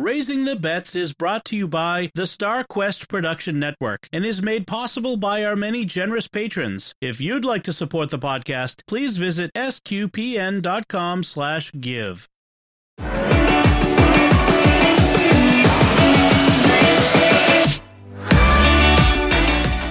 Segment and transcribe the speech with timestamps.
[0.00, 4.40] Raising the Bets is brought to you by the Star Quest Production Network and is
[4.40, 6.94] made possible by our many generous patrons.
[7.00, 12.28] If you'd like to support the podcast, please visit sqpn.com slash give.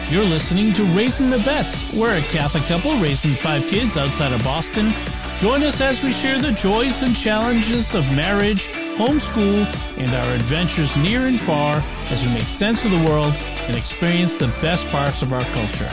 [0.09, 1.93] You're listening to Raising the Bets.
[1.93, 4.93] We're a Catholic couple raising five kids outside of Boston.
[5.39, 9.65] Join us as we share the joys and challenges of marriage, homeschool,
[9.99, 14.37] and our adventures near and far as we make sense of the world and experience
[14.37, 15.89] the best parts of our culture.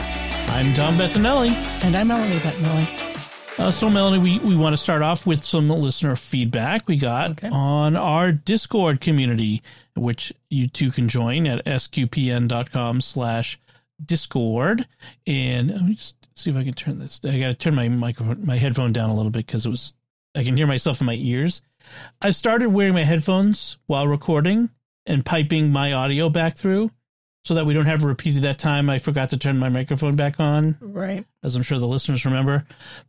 [0.49, 1.49] I'm Tom Bettinelli.
[1.83, 3.59] And I'm Melanie Bettinelli.
[3.59, 7.31] Uh, so, Melanie, we, we want to start off with some listener feedback we got
[7.31, 7.49] Okay.
[7.49, 9.61] on our Discord community,
[9.95, 13.57] which you too can join at sqpn.com slash
[14.03, 14.85] Discord.
[15.25, 17.21] And let me just see if I can turn this.
[17.23, 19.93] I got to turn my microphone, my headphone down a little bit because it was,
[20.35, 21.61] I can hear myself in my ears.
[22.21, 24.69] I started wearing my headphones while recording
[25.05, 26.91] and piping my audio back through
[27.43, 30.15] so that we don't have to repeat that time I forgot to turn my microphone
[30.15, 31.25] back on Right.
[31.43, 32.65] as I'm sure the listeners remember.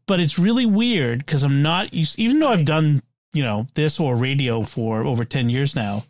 [0.07, 3.99] But it's really weird because I'm not used, even though I've done, you know, this
[3.99, 6.05] or radio for over 10 years now.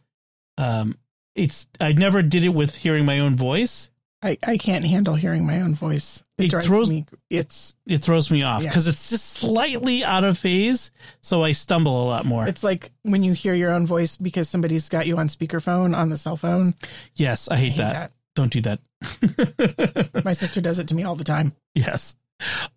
[0.58, 0.96] Um,
[1.36, 3.91] it's, I never did it with hearing my own voice.
[4.27, 6.22] I, I can't handle hearing my own voice.
[6.38, 7.06] It, It throws- me.
[7.30, 8.69] It's It throws me off Yeah.
[8.70, 10.91] because it's just slightly out of phase.
[11.20, 12.47] So I stumble a lot more.
[12.47, 16.08] it's like when you hear your own voice because somebody's got you on speakerphone on
[16.10, 16.74] the cell phone.
[17.14, 17.92] yes, I I hate, hate that.
[17.92, 18.12] that.
[18.34, 20.22] Don't do that.
[20.24, 21.54] My sister does it to me all the time.
[21.74, 22.16] Yes.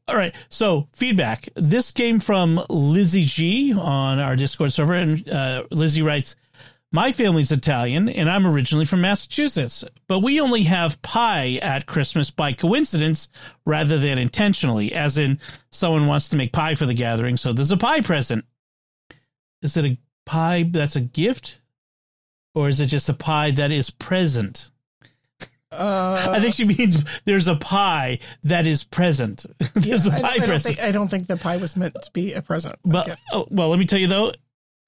[0.08, 0.34] All right.
[0.50, 1.50] So feedback.
[1.56, 6.36] This came from Lizzie G on our Discord server, and uh, Lizzie writes,
[6.92, 12.32] "My family's Italian, and I'm originally from Massachusetts, but we only have pie at Christmas
[12.32, 13.30] by coincidence
[13.66, 15.40] rather than intentionally, as in
[15.72, 18.46] someone wants to make pie for the gathering, so there's a pie present.
[19.62, 21.62] Is it a pie that's a gift,
[22.56, 24.72] or is it just a pie that is present?"
[25.72, 29.46] Uh, I think she means there's a pie that is present.
[29.76, 30.78] there's yeah, a pie I present.
[30.78, 32.76] think, I don't think the pie was meant to be a present.
[32.84, 34.34] but oh, well, let me tell you though,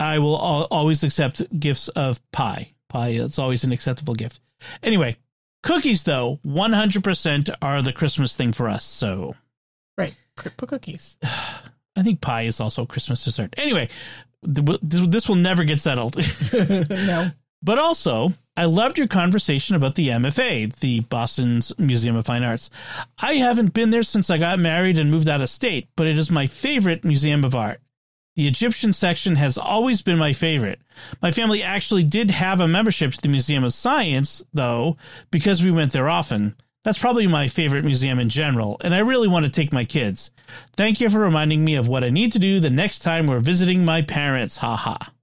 [0.01, 2.73] I will al- always accept gifts of pie.
[2.89, 4.39] Pie is always an acceptable gift.
[4.83, 5.17] Anyway,
[5.63, 8.83] cookies though, 100% are the Christmas thing for us.
[8.83, 9.35] So
[9.97, 11.17] right, put cookies.
[11.95, 13.53] I think pie is also a Christmas dessert.
[13.57, 13.89] Anyway,
[14.41, 16.15] this will never get settled.
[16.53, 22.43] no, But also, I loved your conversation about the MFA, the Boston's Museum of Fine
[22.43, 22.69] Arts.
[23.17, 26.17] I haven't been there since I got married and moved out of state, but it
[26.17, 27.81] is my favorite museum of art.
[28.35, 30.79] The Egyptian section has always been my favorite.
[31.21, 34.95] My family actually did have a membership to the Museum of Science, though,
[35.31, 36.55] because we went there often.
[36.83, 40.31] That's probably my favorite museum in general, and I really want to take my kids.
[40.75, 43.39] Thank you for reminding me of what I need to do the next time we're
[43.39, 44.57] visiting my parents.
[44.57, 45.13] Ha ha.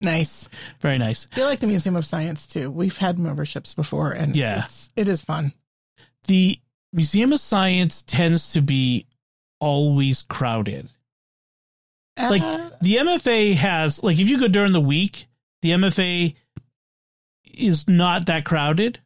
[0.00, 0.48] nice.
[0.80, 1.28] Very nice.
[1.36, 2.70] I like the Museum of Science too.
[2.70, 4.64] We've had memberships before, and Yeah.
[4.64, 5.52] it's, it is fun.
[6.26, 6.58] the
[6.92, 9.06] Museum of Science tends to be
[9.60, 10.90] always crowded.
[12.18, 15.26] Like Uh, the MFA has like if you go during the week,
[15.62, 16.34] the MFA
[17.44, 19.00] is not that crowded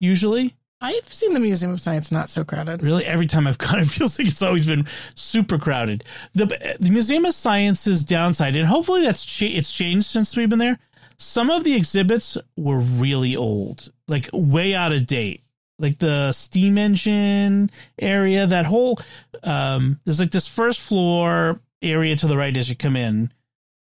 [0.00, 0.54] usually.
[0.80, 2.82] I've seen the Museum of Science not so crowded.
[2.82, 6.04] Really every time I've gone it feels like it's always been super crowded.
[6.34, 10.58] The the Museum of Science's downside and hopefully that's cha- it's changed since we've been
[10.58, 10.78] there.
[11.16, 15.42] Some of the exhibits were really old, like way out of date.
[15.78, 18.98] Like the steam engine area, that whole
[19.42, 23.32] um there's like this first floor area to the right as you come in.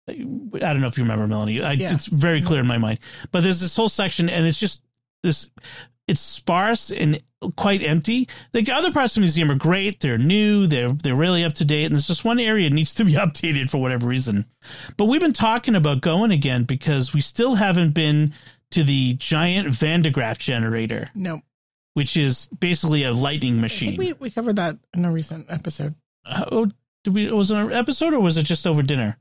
[0.07, 1.61] I don't know if you remember Melanie.
[1.61, 1.93] I, Yeah.
[1.93, 2.99] It's very clear in my mind.
[3.31, 4.81] But there's this whole section and it's just
[5.23, 5.49] this
[6.07, 7.21] it's sparse and
[7.55, 8.27] quite empty.
[8.53, 9.99] Like the other parts of the museum are great.
[9.99, 10.65] They're new.
[10.65, 11.85] They're they're really up to date.
[11.85, 14.45] And there's just one area that needs to be updated for whatever reason.
[14.97, 18.33] But we've been talking about going again because we still haven't been
[18.71, 21.41] to the giant Van de Graaff generator, No,
[21.93, 23.97] which is basically a lightning machine.
[23.97, 25.95] we, we covered that in a recent episode.
[26.25, 26.71] Uh, oh,
[27.03, 27.31] did we?
[27.31, 29.17] Was it an episode or was it just over dinner?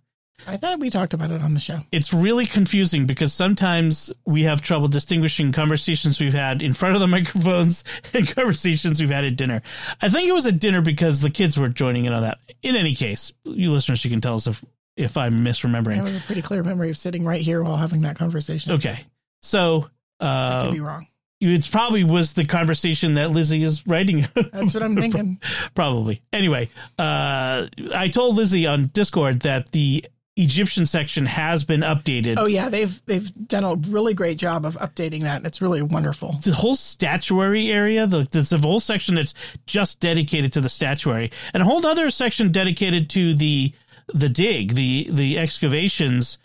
[0.46, 1.80] I thought we talked about it on the show.
[1.90, 7.00] it's really confusing because sometimes we have trouble distinguishing conversations we've had in front of
[7.00, 7.82] the microphones
[8.14, 9.62] and conversations we've had at dinner.
[10.00, 12.38] I think it was at dinner because the kids were joining in on that.
[12.62, 14.64] In any case, you listeners, you can tell us if
[14.96, 16.00] if I'm misremembering.
[16.00, 18.72] I have a pretty clear memory of sitting right here while having that conversation.
[18.72, 18.98] Okay,
[19.42, 19.88] so
[20.20, 21.06] I uh, could be wrong.
[21.40, 24.26] It's probably was the conversation that Lizzie is writing.
[24.34, 25.40] That's what I'm thinking.
[25.74, 26.22] probably.
[26.32, 30.04] Anyway, uh, I told Lizzie on Discord that the
[30.36, 32.36] Egyptian section has been updated.
[32.38, 35.44] Oh yeah, they've they've done a really great job of updating that.
[35.44, 36.36] It's really wonderful.
[36.44, 39.34] the whole statuary area, the, there's a whole section that's
[39.66, 43.72] just dedicated to the statuary, and a whole other section dedicated to the
[44.14, 46.38] the dig, the the excavations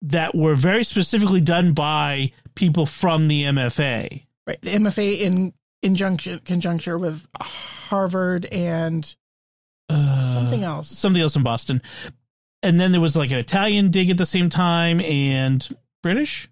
[0.00, 4.24] that were very specifically done by people from the MFA.
[4.46, 4.60] Right.
[4.60, 5.52] The MFA in
[5.82, 9.14] injunction conjuncture with Harvard and
[9.88, 10.88] Uh, something else.
[10.88, 11.80] something else in Boston.
[12.62, 15.66] And then there was like an Italian dig at the same time and
[16.02, 16.48] British.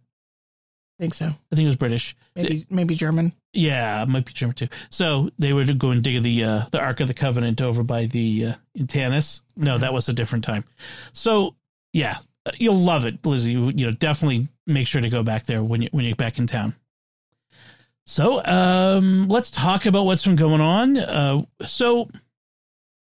[0.98, 1.26] I think so.
[1.26, 2.16] I think it was British.
[2.36, 3.32] Maybe maybe German.
[3.52, 4.68] Yeah, it might be German too.
[4.90, 8.06] So they would go and dig the uh, the Ark of the Covenant over by
[8.06, 9.42] the uh, in Tanis.
[9.56, 10.64] No, that was a different time.
[11.12, 11.56] So
[11.92, 12.16] yeah,
[12.58, 13.52] you'll love it, Lizzie.
[13.52, 16.46] You know, definitely make sure to go back there when you when you're back in
[16.46, 16.74] town.
[18.06, 20.96] So um, let's talk about what's been going on.
[20.96, 22.08] Uh, so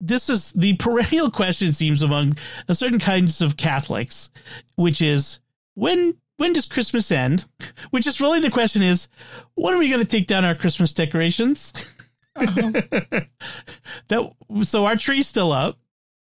[0.01, 2.37] this is the perennial question it seems among
[2.69, 4.31] a certain kinds of Catholics,
[4.77, 5.41] which is
[5.75, 7.45] when when does Christmas end?
[7.91, 9.07] Which is really the question is,
[9.55, 11.73] when are we going to take down our Christmas decorations?
[12.35, 13.29] that
[14.63, 15.79] so our tree's still up,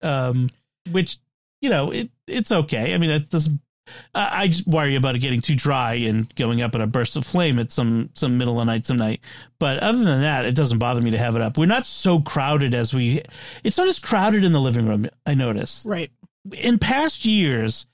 [0.01, 0.49] um,
[0.91, 1.17] which
[1.63, 2.93] you know it it's okay.
[2.93, 3.49] I mean, it does.
[4.13, 7.15] I I just worry about it getting too dry and going up in a burst
[7.15, 9.21] of flame at some some middle of the night some night.
[9.59, 11.57] But other than that, it doesn't bother me to have it up.
[11.57, 13.21] We're not so crowded as we.
[13.63, 15.05] It's not as crowded in the living room.
[15.25, 16.11] I notice Right.
[16.51, 17.85] in past years,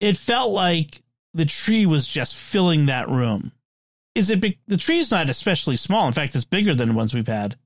[0.00, 1.02] it felt like
[1.34, 3.52] the tree was just filling that room.
[4.14, 4.58] Is it big?
[4.68, 6.06] The tree is not especially small.
[6.06, 7.56] In fact, it's bigger than the ones we've had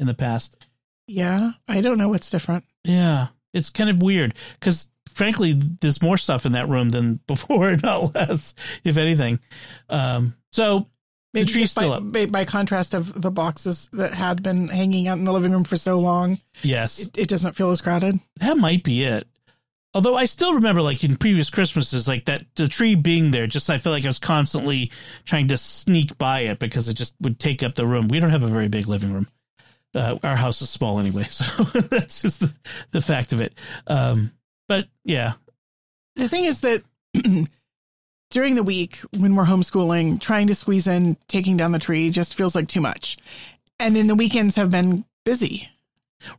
[0.00, 0.66] in the past.
[1.06, 1.52] Yeah.
[1.68, 2.64] I don't know what's different.
[2.84, 7.76] Yeah, it's kind of weird because, frankly, there's more stuff in that room than before,
[7.76, 8.54] not less,
[8.84, 9.40] if anything.
[9.88, 10.88] Um, so
[11.32, 12.12] the Maybe tree's by, still up.
[12.12, 15.64] By, by contrast of the boxes that had been hanging out in the living room
[15.64, 18.18] for so long, Yes, it, it doesn't feel as crowded.
[18.36, 19.26] that might be it.
[19.94, 23.70] Although I still remember, like in previous Christmases, like that the tree being there, just
[23.70, 24.90] I feel like I was constantly
[25.24, 28.08] trying to sneak by it because it just would take up the room.
[28.08, 29.26] We don't have a very big living room.
[29.96, 32.52] Uh, our house is small anyway, so that's just the,
[32.92, 33.54] the fact of it.
[33.86, 34.30] Um,
[34.68, 35.32] but yeah,
[36.16, 36.82] The thing is that
[38.30, 42.34] during the week when we're homeschooling, trying to squeeze in taking down the tree just
[42.34, 43.16] feels like too much.
[43.78, 45.68] And then the weekends have been busy.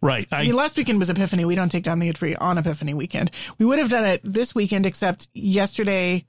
[0.02, 0.28] right.
[0.32, 1.46] I, I mean, last weekend was Epiphany.
[1.46, 3.32] We don't take down the tree on Epiphany weekend.
[3.58, 6.26] We would have done it this weekend, except yesterday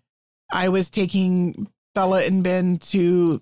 [0.51, 3.41] I was taking Bella and Ben to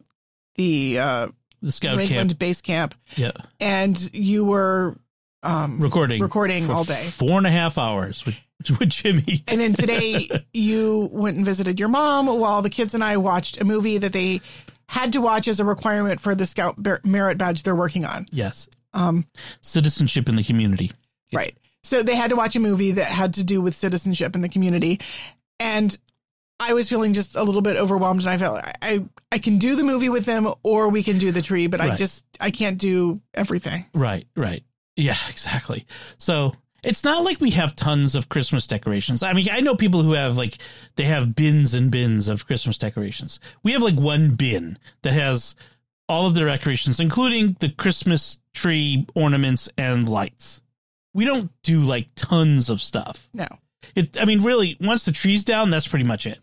[0.54, 1.28] the uh,
[1.62, 2.38] the scout camp.
[2.38, 4.96] base camp, Yeah, and you were
[5.42, 7.04] um, recording recording all day.
[7.04, 8.36] four and a half hours with
[8.80, 9.44] with Jimmy.
[9.48, 13.60] And then today you went and visited your mom while the kids and I watched
[13.60, 14.40] a movie that they
[14.88, 18.26] had to watch as a requirement for the Scout Merit Badge they're working on.
[18.30, 19.26] yes, Um,
[19.60, 20.92] citizenship in the community.
[21.32, 21.56] right.
[21.84, 24.48] So they had to watch a movie that had to do with citizenship in the
[24.48, 24.98] community.
[25.60, 25.96] And
[26.58, 29.58] I was feeling just a little bit overwhelmed and I felt I, I, I can
[29.58, 32.50] do the movie with them or we can do the tree, but I just, I
[32.50, 33.84] can't do everything.
[33.94, 34.64] Right, right.
[34.96, 35.86] Yeah, exactly.
[36.18, 39.22] So it's not like we have tons of Christmas decorations.
[39.22, 40.58] I mean, I know people who have like
[40.94, 43.40] they have bins and bins of Christmas decorations.
[43.62, 45.56] We have like one bin that has
[46.08, 50.62] all of the decorations, including the Christmas tree ornaments and lights.
[51.12, 53.28] We don't do like tons of stuff.
[53.34, 53.48] No.
[53.94, 56.38] It, I mean, really, once the tree's down, that's pretty much it.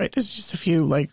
[0.00, 0.10] Right.
[0.10, 1.10] There's just a few like,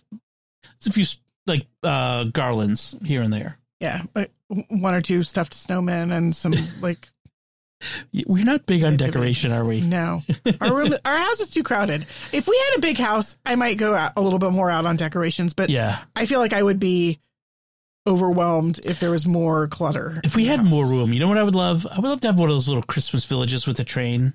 [0.78, 1.06] It's a few
[1.46, 3.60] like uh, garlands here and there.
[3.82, 4.32] yeah, like
[4.70, 7.10] one or two stuffed snowmen and some like
[8.26, 9.82] We're not big on decoration, are we?
[9.82, 10.24] No,
[10.62, 12.08] our room, our house is too crowded.
[12.32, 14.86] If we had a big house, I might go out a little bit more out
[14.86, 16.00] on decorations, but Yeah.
[16.16, 17.20] I feel like I would be
[18.08, 20.22] overwhelmed if there was more clutter.
[20.24, 21.86] If we had more room, you know what I would love?
[21.92, 24.34] I would love to have one of those little Christmas villages with a train.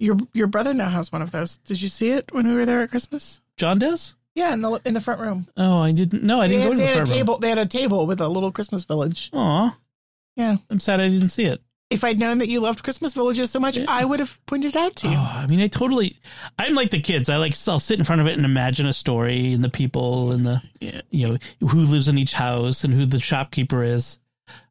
[0.00, 1.58] your your brother now has one of those.
[1.58, 3.40] Did you see it when we were there at Christmas?
[3.58, 4.14] John does?
[4.34, 5.48] Yeah, in the in the front room.
[5.56, 6.22] Oh, I didn't.
[6.22, 7.16] No, I didn't go to the front room.
[7.18, 7.38] table.
[7.38, 9.30] They had a table with a little Christmas village.
[9.32, 9.76] Aw.
[10.36, 10.56] Yeah.
[10.70, 11.60] I'm sad I didn't see it.
[11.90, 13.86] If I'd known that you loved Christmas villages so much, Yeah.
[13.88, 15.16] I would have pointed it out to you.
[15.16, 16.18] Oh, I mean, I totally.
[16.58, 17.28] I'm like the kids.
[17.30, 17.54] I like.
[17.66, 20.62] I'll sit in front of it and imagine a story and the people and the,
[20.80, 21.00] Yeah.
[21.10, 24.18] you know, who lives in each house and who the shopkeeper is.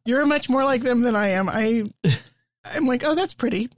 [0.05, 1.49] You're much more like them than I am.
[1.49, 1.85] I
[2.73, 3.69] I'm like, oh, that's pretty.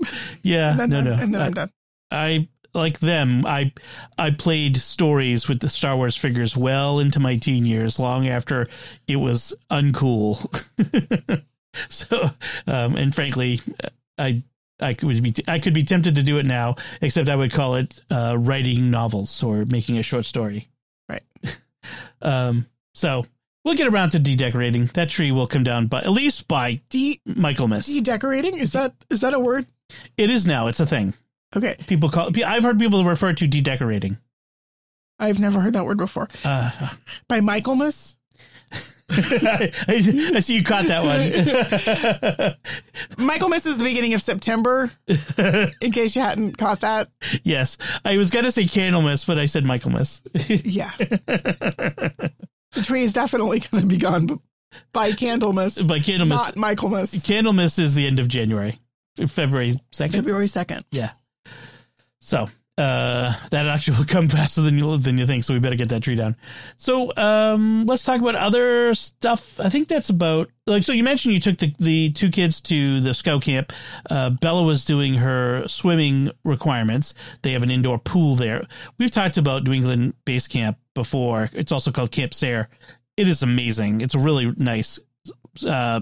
[0.43, 0.71] Yeah.
[0.71, 1.13] And then, no, no.
[1.13, 1.71] and then I, I'm done.
[2.11, 3.45] I like them.
[3.45, 3.71] I
[4.17, 8.67] I played stories with the Star Wars figures well into my teen years, long after
[9.07, 10.39] it was uncool.
[11.89, 12.29] so,
[12.67, 13.61] um, and frankly,
[14.17, 14.43] I
[14.79, 17.75] I could be I could be tempted to do it now, except I would call
[17.75, 20.69] it uh, writing novels or making a short story.
[21.07, 21.23] Right.
[22.21, 22.67] um.
[22.93, 23.25] So
[23.63, 24.87] we'll get around to dedecorating.
[24.93, 27.87] That tree will come down, by at least by De- Michaelmas.
[28.01, 29.65] decorating is that is that a word?
[30.17, 30.67] It is now.
[30.67, 31.13] It's a thing.
[31.55, 32.29] Okay, People call.
[32.45, 34.17] I've heard people refer to dedecorating.
[35.17, 36.29] I've never heard that word before.
[36.45, 36.71] Uh,
[37.27, 38.15] By Michaelmas.
[39.09, 42.55] I, I see you caught that one.
[43.27, 44.91] Michaelmas is the beginning of September.
[45.81, 47.09] in case you hadn't caught that.
[47.43, 50.21] Yes, I was gonna say Candlemas, but I said Michaelmas.
[50.47, 52.31] yeah, the
[52.83, 54.39] tree is definitely gonna be gone
[54.93, 55.87] by Candlemas.
[55.87, 57.11] By Candlemas, not Michaelmas.
[57.25, 58.79] Candlemas is the end of January,
[59.27, 60.13] February second.
[60.19, 60.85] February second.
[60.91, 61.11] Yeah.
[62.19, 62.47] So
[62.79, 65.43] uh, that actually will come faster than you than you think.
[65.43, 66.35] So we better get that tree down.
[66.77, 69.59] So um, let's talk about other stuff.
[69.59, 70.93] I think that's about like so.
[70.93, 73.73] You mentioned you took the the two kids to the scout camp.
[74.09, 77.13] Uh, Bella was doing her swimming requirements.
[77.41, 78.65] They have an indoor pool there.
[78.97, 81.49] We've talked about New England Base Camp before.
[81.53, 82.69] It's also called Camp Sayre.
[83.17, 84.01] It is amazing.
[84.01, 84.99] It's a really nice.
[85.67, 86.01] Uh,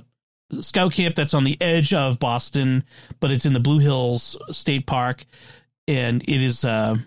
[0.62, 2.84] scout camp that's on the edge of Boston,
[3.20, 5.26] but it's in the Blue Hills State Park
[5.88, 6.98] and it is uh,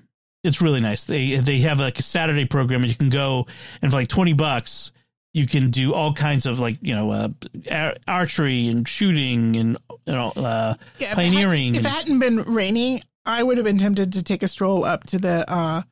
[0.42, 1.04] it's really nice.
[1.04, 3.46] They they have like a Saturday program, and you can go
[3.82, 4.92] and for like twenty bucks,
[5.34, 7.10] you can do all kinds of like you know
[7.70, 11.74] uh, archery and shooting and you know uh, yeah, pioneering.
[11.74, 14.84] If it, had, hadn't been raining, I would have been tempted to take a stroll
[14.84, 15.82] up to the uh,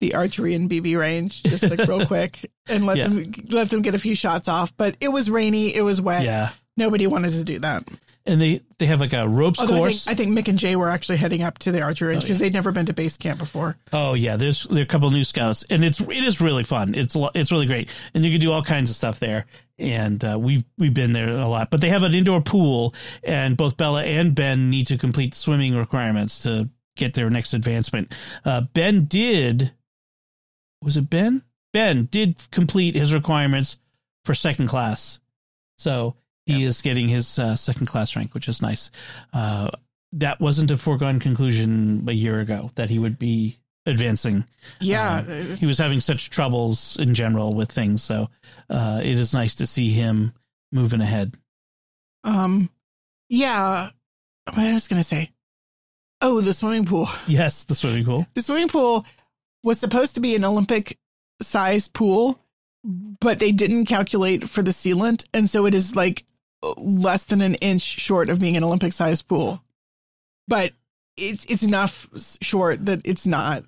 [0.00, 3.08] the archery and BB range just like real quick and let yeah.
[3.08, 4.76] them let them get a few shots off.
[4.76, 6.24] But it was rainy, it was wet.
[6.24, 7.84] Yeah, nobody wanted to do that
[8.26, 10.06] and they they have like a ropes Although course.
[10.06, 12.22] I think, I think, Mick and Jay were actually heading up to the archer range
[12.22, 12.50] because oh, yeah.
[12.50, 13.76] they'd never been to base camp before.
[13.92, 16.94] Oh yeah, there's there are a couple new scouts, and it's it is really fun.
[16.94, 19.46] It's it's really great, and you can do all kinds of stuff there.
[19.78, 22.94] And uh, we've we've been there a lot, but they have an indoor pool,
[23.24, 28.12] and both Bella and Ben need to complete swimming requirements to get their next advancement.
[28.44, 29.72] Uh, ben did,
[30.82, 31.42] was it Ben?
[31.72, 33.78] Ben did complete his requirements
[34.24, 35.18] for second class,
[35.78, 36.16] so
[36.46, 36.68] he yep.
[36.68, 38.90] is getting his uh, second class rank, which is nice.
[39.32, 39.70] Uh,
[40.12, 44.44] that wasn't a foregone conclusion a year ago that he would be advancing.
[44.80, 48.28] Yeah, um, he was having such troubles in general with things, so
[48.68, 50.32] uh, it is nice to see him
[50.72, 51.36] moving ahead.
[52.24, 52.70] Um,
[53.28, 53.90] yeah.
[54.46, 55.30] What I was gonna say?
[56.20, 57.08] Oh, the swimming pool.
[57.26, 58.26] Yes, the swimming pool.
[58.34, 59.04] The swimming pool
[59.62, 60.98] was supposed to be an Olympic
[61.40, 62.38] size pool,
[62.84, 66.24] but they didn't calculate for the sealant, and so it is like
[66.62, 69.62] less than an inch short of being an Olympic sized pool.
[70.48, 70.72] But
[71.16, 72.08] it's it's enough
[72.40, 73.64] short that it's not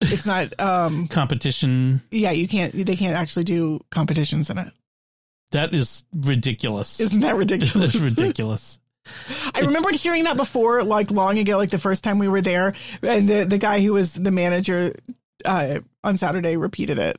[0.00, 2.02] it's not um competition.
[2.10, 4.72] Yeah, you can't they can't actually do competitions in it.
[5.52, 7.00] That is ridiculous.
[7.00, 7.92] Isn't that ridiculous?
[7.92, 8.78] That's ridiculous.
[9.54, 12.74] I remembered hearing that before, like long ago, like the first time we were there,
[13.02, 14.94] and the the guy who was the manager
[15.44, 17.18] uh, on Saturday repeated it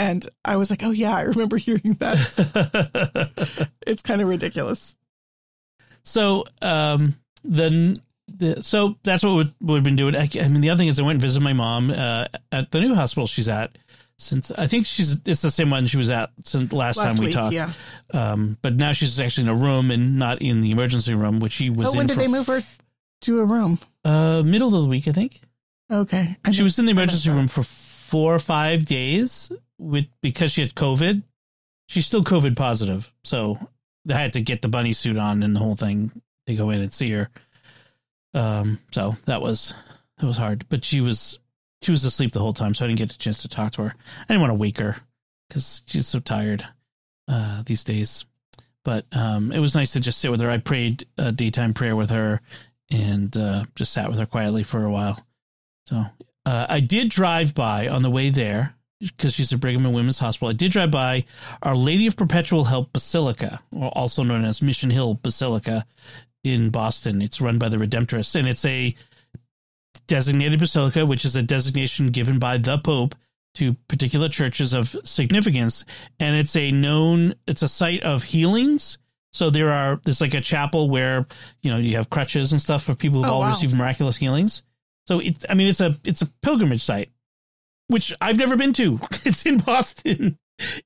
[0.00, 3.68] and I was like, oh, yeah, I remember hearing that.
[3.86, 4.96] it's kind of ridiculous.
[6.02, 10.16] So, um, then the, so that's what we, we've been doing.
[10.16, 12.70] I, I, mean, the other thing is I went and visited my mom uh, at
[12.70, 13.76] the new hospital she's at.
[14.16, 17.20] Since I think she's it's the same one she was at since last, last time
[17.20, 17.54] we week, talked.
[17.54, 17.72] Yeah.
[18.12, 21.52] Um, but now she's actually in a room and not in the emergency room, which
[21.52, 21.94] she was.
[21.94, 22.60] Oh, when did they move her
[23.22, 23.78] to a room?
[24.04, 25.40] Uh, middle of the week, I think.
[25.90, 26.36] Okay.
[26.44, 30.60] I she was in the emergency room for four or five days with because she
[30.60, 31.22] had COVID.
[31.88, 33.58] She's still COVID positive, so
[34.08, 36.12] I had to get the bunny suit on and the whole thing
[36.46, 37.28] to go in and see her.
[38.34, 39.74] Um, so that was
[40.18, 41.38] that was hard, but she was
[41.82, 43.82] she was asleep the whole time, so I didn't get a chance to talk to
[43.82, 43.94] her.
[43.96, 44.96] I didn't want to wake her
[45.48, 46.64] because she's so tired
[47.26, 48.24] uh, these days.
[48.84, 50.50] But um, it was nice to just sit with her.
[50.50, 52.40] I prayed a daytime prayer with her
[52.90, 55.18] and uh, just sat with her quietly for a while.
[55.86, 56.04] So
[56.46, 60.18] uh, I did drive by on the way there because she's at Brigham and Women's
[60.18, 60.48] Hospital.
[60.48, 61.24] I did drive by
[61.62, 65.86] Our Lady of Perpetual Help Basilica, also known as Mission Hill Basilica
[66.44, 67.22] in Boston.
[67.22, 68.94] It's run by the Redemptorists, and it's a
[70.06, 73.14] designated basilica, which is a designation given by the Pope
[73.54, 75.84] to particular churches of significance,
[76.18, 78.98] and it's a known it's a site of healings.
[79.32, 81.26] So there are there's like a chapel where
[81.62, 83.50] you know you have crutches and stuff for people who've oh, all wow.
[83.50, 84.62] received miraculous healings.
[85.06, 87.10] So it's I mean it's a it's a pilgrimage site,
[87.90, 89.00] which I've never been to.
[89.24, 90.38] It's in Boston.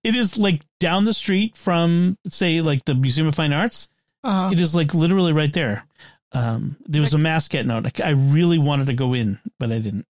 [0.02, 3.88] It is like down the street from say like the Museum of Fine Arts.
[4.22, 4.50] Uh-huh.
[4.52, 5.86] It is like literally right there.
[6.32, 7.18] Um, there was a
[7.48, 8.00] getting out.
[8.00, 10.06] I really wanted to go in, but I didn't.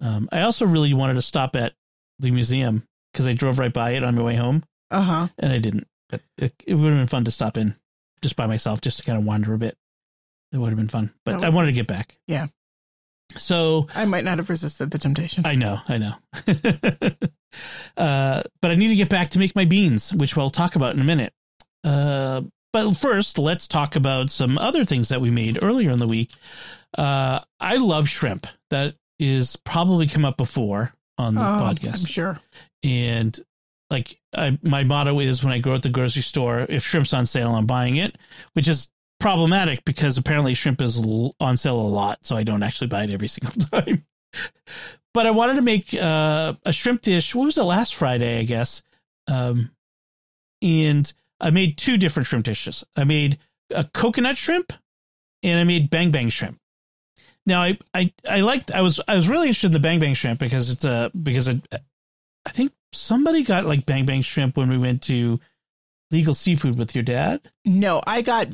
[0.00, 1.72] Um, I also really wanted to stop at
[2.18, 4.64] the museum because I drove right by it on my way home.
[4.90, 5.28] Uh huh.
[5.38, 5.86] And I didn't.
[6.08, 7.76] But it, it would have been fun to stop in
[8.22, 9.76] just by myself, just to kind of wander a bit.
[10.52, 12.18] It would have been fun, but I wanted to get back.
[12.28, 12.46] Yeah.
[13.36, 15.46] So I might not have resisted the temptation.
[15.46, 16.14] I know, I know.
[17.96, 20.94] uh, but I need to get back to make my beans, which we'll talk about
[20.94, 21.32] in a minute.
[21.82, 26.08] Uh, but first, let's talk about some other things that we made earlier in the
[26.08, 26.32] week.
[26.96, 28.46] Uh, I love shrimp.
[28.70, 32.00] That is probably come up before on the oh, podcast.
[32.00, 32.40] I'm sure.
[32.82, 33.38] And
[33.90, 37.26] like I, my motto is when I go at the grocery store, if shrimp's on
[37.26, 38.16] sale, I'm buying it,
[38.54, 38.88] which is
[39.24, 41.02] problematic because apparently shrimp is
[41.40, 44.04] on sale a lot, so I don't actually buy it every single time.
[45.14, 47.34] but I wanted to make uh, a shrimp dish.
[47.34, 48.38] What was it last Friday?
[48.38, 48.82] I guess.
[49.26, 49.70] Um,
[50.60, 52.84] and I made two different shrimp dishes.
[52.96, 53.38] I made
[53.70, 54.74] a coconut shrimp,
[55.42, 56.58] and I made bang bang shrimp.
[57.46, 60.12] Now I I I liked I was I was really interested in the bang bang
[60.12, 61.66] shrimp because it's a because it,
[62.44, 65.40] I think somebody got like bang bang shrimp when we went to
[66.10, 67.40] legal seafood with your dad.
[67.64, 68.48] No, I got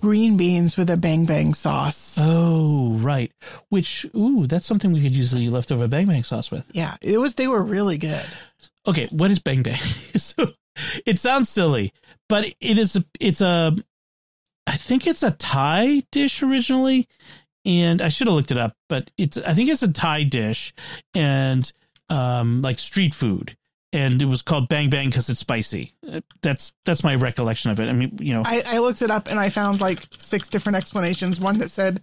[0.00, 2.16] green beans with a bang bang sauce.
[2.18, 3.32] Oh, right.
[3.68, 6.64] Which ooh, that's something we could use the leftover bang bang sauce with.
[6.72, 7.34] Yeah, it was.
[7.34, 8.24] They were really good.
[8.86, 9.76] Okay, what is bang bang?
[10.16, 10.52] so
[11.04, 11.92] it sounds silly,
[12.28, 12.96] but it is.
[12.96, 13.76] A, it's a.
[14.66, 17.08] I think it's a Thai dish originally,
[17.64, 19.36] and I should have looked it up, but it's.
[19.38, 20.72] I think it's a Thai dish,
[21.14, 21.70] and
[22.08, 23.56] um, like street food,
[23.92, 25.92] and it was called Bang Bang because it's spicy.
[26.42, 27.88] That's that's my recollection of it.
[27.88, 30.76] I mean, you know, I, I looked it up and I found like six different
[30.76, 31.40] explanations.
[31.40, 32.02] One that said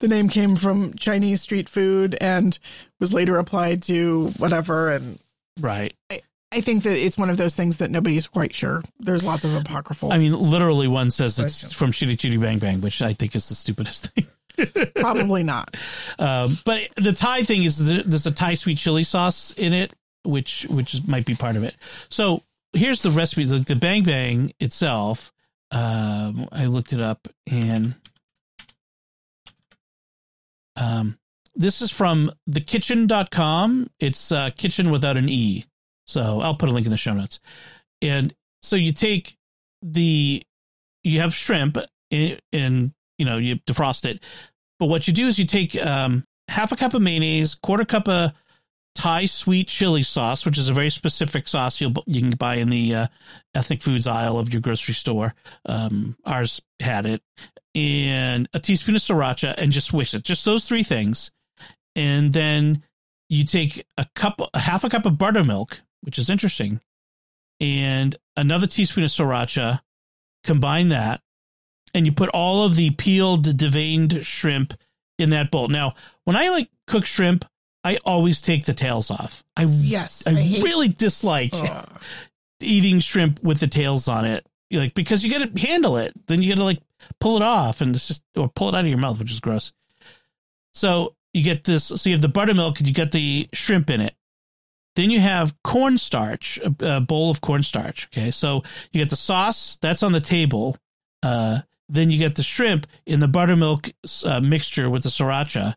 [0.00, 2.58] the name came from Chinese street food and
[3.00, 4.92] was later applied to whatever.
[4.92, 5.18] And
[5.60, 5.92] right.
[6.10, 6.20] I,
[6.52, 8.82] I think that it's one of those things that nobody's quite sure.
[9.00, 10.12] There's lots of apocryphal.
[10.12, 13.48] I mean, literally, one says it's from Chitty Chitty Bang Bang, which I think is
[13.48, 14.26] the stupidest thing.
[14.94, 15.76] Probably not.
[16.16, 19.92] Um, but the Thai thing is there's a Thai sweet chili sauce in it,
[20.24, 21.74] which which might be part of it.
[22.08, 23.44] So here's the recipe.
[23.44, 25.32] The Bang Bang itself,
[25.70, 27.94] um, I looked it up and
[30.76, 31.18] um,
[31.54, 33.90] this is from thekitchn.com.
[34.00, 35.64] It's uh, kitchen without an E.
[36.06, 37.40] So I'll put a link in the show notes.
[38.02, 39.36] And so you take
[39.82, 40.42] the,
[41.02, 41.78] you have shrimp
[42.10, 44.22] and, and you know, you defrost it.
[44.78, 48.08] But what you do is you take um, half a cup of mayonnaise, quarter cup
[48.08, 48.32] of
[48.94, 52.70] Thai sweet chili sauce, which is a very specific sauce you you can buy in
[52.70, 53.06] the uh,
[53.54, 55.34] ethnic foods aisle of your grocery store.
[55.66, 57.22] Um, ours had it,
[57.74, 60.22] and a teaspoon of sriracha, and just whisk it.
[60.22, 61.32] Just those three things,
[61.96, 62.82] and then
[63.28, 66.80] you take a cup, half a cup of buttermilk, which is interesting,
[67.60, 69.80] and another teaspoon of sriracha.
[70.44, 71.22] Combine that,
[71.94, 74.74] and you put all of the peeled, deveined shrimp
[75.18, 75.68] in that bowl.
[75.68, 77.46] Now, when I like cook shrimp,
[77.84, 79.44] I always take the tails off.
[79.56, 81.54] I yes, I, I really dislike
[82.60, 86.14] eating shrimp with the tails on it, like because you got to handle it.
[86.26, 86.80] Then you got to like
[87.20, 89.40] pull it off and it's just or pull it out of your mouth, which is
[89.40, 89.72] gross.
[90.72, 91.84] So you get this.
[91.84, 94.14] So you have the buttermilk and you get the shrimp in it.
[94.96, 98.06] Then you have cornstarch, a, a bowl of cornstarch.
[98.06, 100.76] Okay, so you get the sauce that's on the table.
[101.22, 103.90] Uh, then you get the shrimp in the buttermilk
[104.24, 105.74] uh, mixture with the sriracha,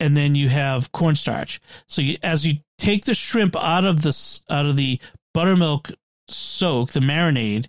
[0.00, 1.60] and then you have cornstarch.
[1.88, 5.00] So you, as you take the shrimp out of the out of the
[5.32, 5.90] buttermilk
[6.28, 7.66] soak, the marinade,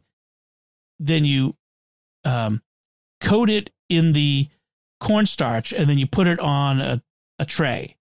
[1.00, 1.56] then you
[2.24, 2.62] um,
[3.22, 4.48] coat it in the
[5.00, 7.04] cornstarch, and then you put it on a,
[7.40, 7.96] a tray.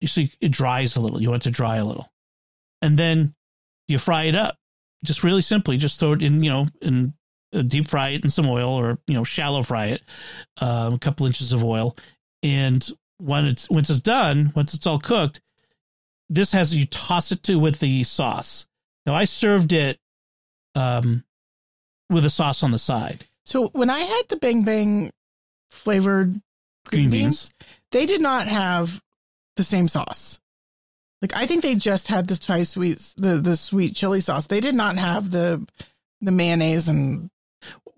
[0.00, 1.20] You see, it dries a little.
[1.20, 2.10] You want it to dry a little,
[2.82, 3.34] and then
[3.88, 4.56] you fry it up.
[5.04, 7.14] Just really simply, just throw it in, you know, in
[7.54, 10.02] uh, deep fry it in some oil, or you know, shallow fry it,
[10.60, 11.96] uh, a couple inches of oil,
[12.42, 15.40] and when it's once it's done, once it's all cooked,
[16.28, 18.66] this has you toss it to with the sauce.
[19.06, 19.98] Now I served it
[20.74, 21.24] um
[22.08, 23.26] with a sauce on the side.
[23.44, 25.12] So when I had the Bang Bang
[25.70, 26.32] flavored
[26.86, 29.00] green, green beans, beans, they did not have
[29.56, 30.40] the same sauce.
[31.22, 34.46] Like I think they just had the Thai sweet the the sweet chili sauce.
[34.46, 35.66] They did not have the
[36.20, 37.30] the mayonnaise and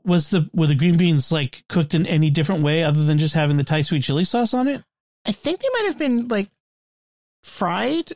[0.05, 3.35] was the were the green beans like cooked in any different way other than just
[3.35, 4.83] having the Thai sweet chili sauce on it?
[5.27, 6.51] I think they might have been like
[7.43, 8.13] fried,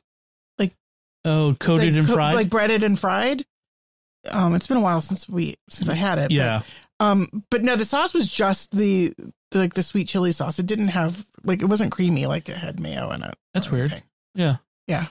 [0.59, 0.75] like
[1.25, 3.45] oh, coated like, and co- fried, like breaded and fried.
[4.31, 6.31] Um, it's been a while since we since I had it.
[6.31, 6.63] Yeah.
[6.99, 9.15] But, um, but no, the sauce was just the,
[9.51, 10.59] the like the sweet chili sauce.
[10.59, 13.35] It didn't have like it wasn't creamy like it had mayo in it.
[13.55, 13.93] That's weird.
[13.93, 14.09] Anything.
[14.35, 14.57] Yeah.
[14.87, 15.07] Yeah.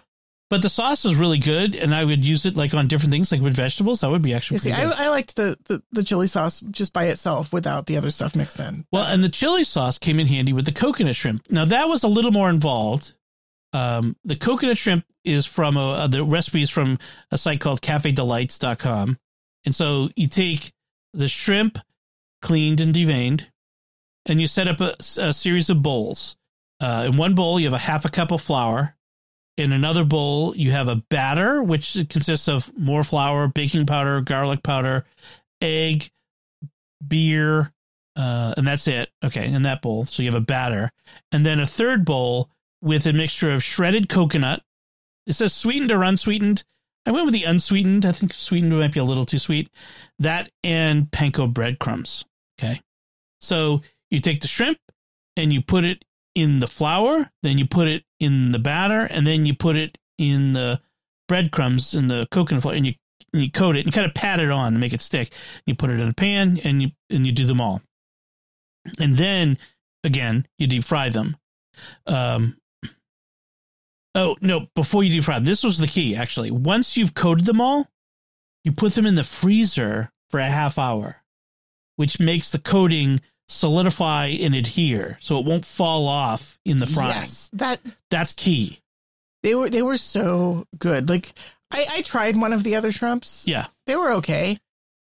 [0.49, 3.31] But the sauce is really good, and I would use it like on different things,
[3.31, 4.01] like with vegetables.
[4.01, 4.60] That would be actually.
[4.60, 4.75] Pretty.
[4.75, 8.12] See, I, I, liked the, the the chili sauce just by itself without the other
[8.12, 8.86] stuff mixed in.
[8.91, 11.49] Well, and the chili sauce came in handy with the coconut shrimp.
[11.49, 13.13] Now that was a little more involved.
[13.73, 16.99] Um, the coconut shrimp is from a, uh, the recipe is from
[17.31, 19.17] a site called CafeDelites.com,
[19.65, 20.73] and so you take
[21.13, 21.79] the shrimp
[22.43, 23.47] cleaned and deveined,
[24.27, 26.36] and you set up a, a series of bowls.
[26.79, 28.94] Uh, in one bowl, you have a half a cup of flour
[29.58, 34.63] in another bowl, you have a batter, which consists of more flour, baking powder, garlic
[34.63, 35.06] powder,
[35.62, 36.10] egg,
[37.06, 37.72] beer,
[38.15, 39.10] uh, and that's it.
[39.24, 40.06] Okay, in that bowl.
[40.06, 40.91] So you have a batter.
[41.32, 42.50] And then a third bowl
[42.82, 44.62] with a mixture of shredded coconut.
[45.28, 46.63] It says sweetened or unsweetened.
[47.06, 48.06] I went with the unsweetened.
[48.06, 49.70] I think sweetened might be a little too sweet.
[50.20, 52.26] That and panko breadcrumbs.
[52.60, 52.82] Okay.
[53.41, 54.80] So you take the shrimp
[55.36, 56.04] and you put it
[56.36, 59.98] in the flour, then you put it in the batter, and then you put it
[60.17, 60.82] in the
[61.28, 62.93] breadcrumbs and the coconut flour, and you
[63.34, 65.32] and you coat it and kind of pat it on to make it stick.
[65.65, 67.82] You put it in a pan and you and you do them all,
[69.00, 69.58] and then
[70.04, 71.38] again you deep fry them.
[72.06, 72.58] Um,
[74.13, 74.67] oh no!
[74.76, 76.15] Before you deep fry this was the key.
[76.15, 77.88] Actually, once you've coated them all,
[78.63, 81.17] you put them in the freezer for a half hour,
[81.95, 87.12] which makes the coating solidify and adhere, so it won't fall off in the frying.
[87.12, 87.79] Yes, that
[88.10, 88.79] That's key.
[89.43, 91.10] they were they were so good.
[91.10, 91.34] Like
[91.71, 93.47] I, I tried one of the other shrimps.
[93.47, 93.67] Yeah.
[93.88, 94.58] They were okay.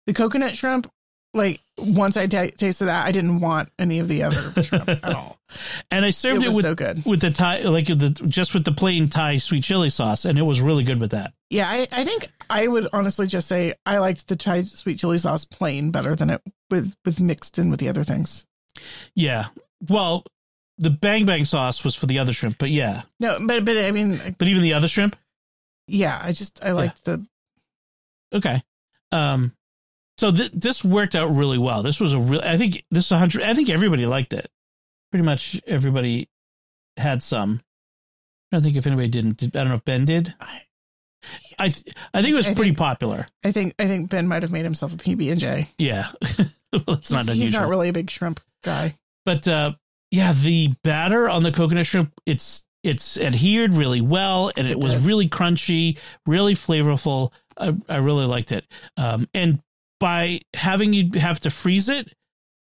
[0.07, 0.91] The coconut shrimp,
[1.35, 5.39] like once I tasted that, I didn't want any of the other shrimp at all.
[5.91, 7.05] And I served it, was with so good.
[7.05, 10.43] with the Thai, like the just with the plain Thai sweet chili sauce, and it
[10.43, 11.33] was really good with that.
[11.51, 15.19] Yeah, I, I think I would honestly just say I liked the Thai sweet chili
[15.19, 18.47] sauce plain better than it with with mixed in with the other things.
[19.15, 19.47] Yeah.
[19.89, 20.25] Well,
[20.79, 23.03] the bang bang sauce was for the other shrimp, but yeah.
[23.19, 25.17] No, but but I mean, But even the other shrimp,
[25.87, 27.25] yeah, I just I liked the
[28.33, 28.63] okay.
[29.13, 29.53] Um,
[30.19, 31.83] so th- this worked out really well.
[31.83, 32.41] This was a real.
[32.43, 33.43] I think this is a hundred.
[33.43, 34.49] I think everybody liked it.
[35.11, 36.29] Pretty much everybody
[36.97, 37.61] had some.
[38.53, 39.43] I don't think if anybody didn't.
[39.43, 40.35] I don't know if Ben did.
[40.41, 40.63] I-
[41.59, 41.65] I
[42.15, 43.27] I think it was I pretty think- popular.
[43.45, 45.69] I think I think Ben might have made himself a PB and J.
[45.77, 46.07] Yeah,
[46.87, 48.97] not He's, he's not really a big shrimp guy.
[49.25, 49.73] but uh,
[50.11, 54.81] yeah, the batter on the coconut shrimp it's it's adhered really well, and it, It
[54.81, 55.05] was did.
[55.05, 57.31] really crunchy, really flavorful.
[57.59, 58.65] I, I really liked it.
[58.97, 59.61] Um, and
[59.99, 62.15] by having you have to freeze it,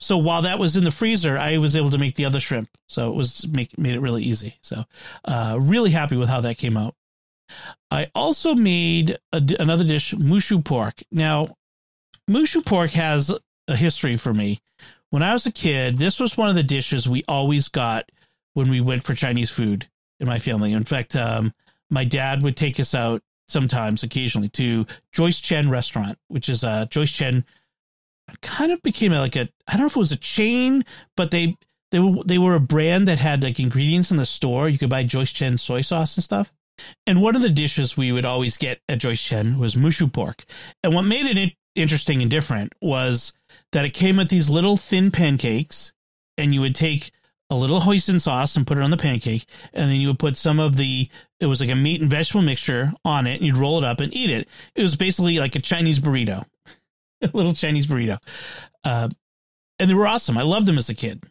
[0.02, 2.70] so while that was in the freezer, I was able to make the other shrimp.
[2.90, 4.58] So it was make made it really easy.
[4.62, 4.84] So
[5.24, 6.96] uh, really happy with how that came out.
[7.90, 10.96] I also made a another dish, mushu pork.
[11.12, 11.56] Now,
[12.30, 13.32] mushu pork has
[13.68, 14.60] a history for me.
[15.10, 18.12] When I was a kid, this was one of the dishes we always got
[18.54, 19.88] when we went for Chinese food
[20.20, 20.74] in my family.
[20.74, 21.54] In fact, um,
[21.90, 26.86] my dad would take us out sometimes, occasionally, to Joyce Chen restaurant, which is uh,
[26.88, 27.46] Joyce Chen.
[28.42, 31.58] Kind of became like a I don't know if it was a chain, but they
[31.92, 34.70] they were they were a brand that had like ingredients in the store.
[34.70, 36.52] You could buy Joyce Chen soy sauce and stuff.
[37.06, 40.46] And one of the dishes we would always get at Joyce Chen was mushu pork.
[40.84, 43.34] And what made it interesting and different was
[43.72, 45.94] that it came with these little thin pancakes,
[46.38, 47.12] and you would take
[47.50, 50.36] a little hoisin sauce and put it on the pancake, and then you would put
[50.36, 51.08] some of the
[51.40, 54.00] it was like a meat and vegetable mixture on it, and you'd roll it up
[54.00, 54.48] and eat it.
[54.76, 56.46] It was basically like a Chinese burrito,
[57.22, 58.18] a little Chinese burrito,
[58.84, 59.10] uh,
[59.80, 60.38] and they were awesome.
[60.38, 61.24] I loved them as a kid,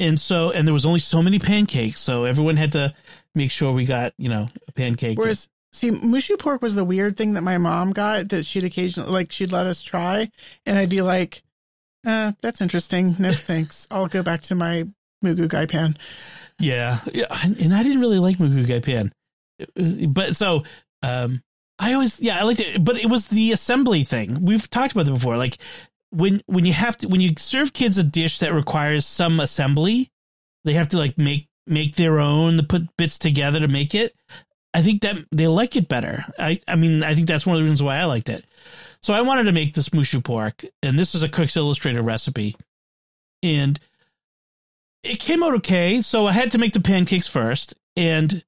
[0.00, 2.94] and so and there was only so many pancakes, so everyone had to
[3.34, 5.18] make sure we got you know a pancake.
[5.18, 9.10] Whereas, see, mushu pork was the weird thing that my mom got that she'd occasionally
[9.10, 10.30] like she'd let us try,
[10.64, 11.42] and I'd be like,
[12.06, 13.16] uh, "That's interesting.
[13.18, 13.86] No thanks.
[13.90, 14.86] I'll go back to my
[15.22, 15.98] mugu gai pan."
[16.58, 19.12] Yeah, yeah, and I didn't really like Mugu Gai Pan,
[19.76, 20.64] was- but so
[21.02, 21.42] um,
[21.78, 24.42] I always yeah I liked it, but it was the assembly thing.
[24.42, 25.36] We've talked about it before.
[25.36, 25.58] Like
[26.10, 30.08] when when you have to when you serve kids a dish that requires some assembly,
[30.64, 34.14] they have to like make make their own, to put bits together to make it.
[34.72, 36.24] I think that they like it better.
[36.38, 38.46] I I mean I think that's one of the reasons why I liked it.
[39.02, 42.56] So I wanted to make this mushu pork, and this is a Cook's Illustrated recipe,
[43.42, 43.78] and
[45.02, 46.02] it came out okay.
[46.02, 48.44] So I had to make the pancakes first, and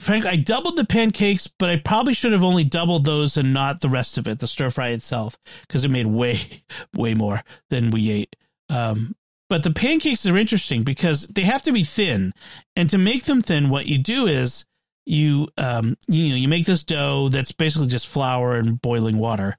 [0.00, 3.80] frankly, I doubled the pancakes, but I probably should have only doubled those and not
[3.80, 6.40] the rest of it, the stir fry itself, because it made way,
[6.94, 8.36] way more than we ate.
[8.68, 9.14] Um,
[9.48, 12.32] but the pancakes are interesting because they have to be thin,
[12.76, 14.64] and to make them thin, what you do is
[15.06, 19.56] you um you know you make this dough that's basically just flour and boiling water,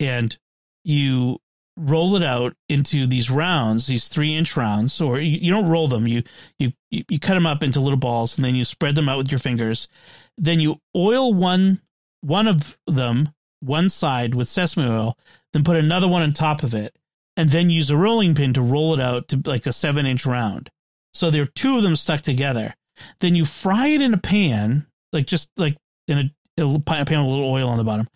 [0.00, 0.36] and
[0.84, 1.38] you
[1.76, 5.88] roll it out into these rounds, these three inch rounds, or you, you don't roll
[5.88, 6.06] them.
[6.06, 6.22] You,
[6.58, 9.30] you you cut them up into little balls, and then you spread them out with
[9.30, 9.88] your fingers.
[10.36, 11.80] Then you oil one
[12.20, 15.16] one of them one side with sesame oil,
[15.52, 16.96] then put another one on top of it,
[17.36, 20.26] and then use a rolling pin to roll it out to like a seven inch
[20.26, 20.70] round.
[21.14, 22.74] So there are two of them stuck together.
[23.20, 25.76] Then you fry it in a pan, like just like
[26.08, 28.08] in a, a pan with a little oil on the bottom,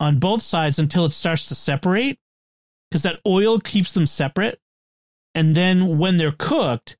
[0.00, 2.18] on both sides until it starts to separate
[2.90, 4.58] because that oil keeps them separate.
[5.34, 6.96] And then when they're cooked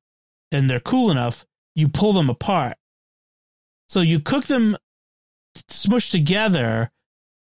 [0.50, 2.76] and they're cool enough, you pull them apart.
[3.88, 4.76] So you cook them
[5.68, 6.90] smushed together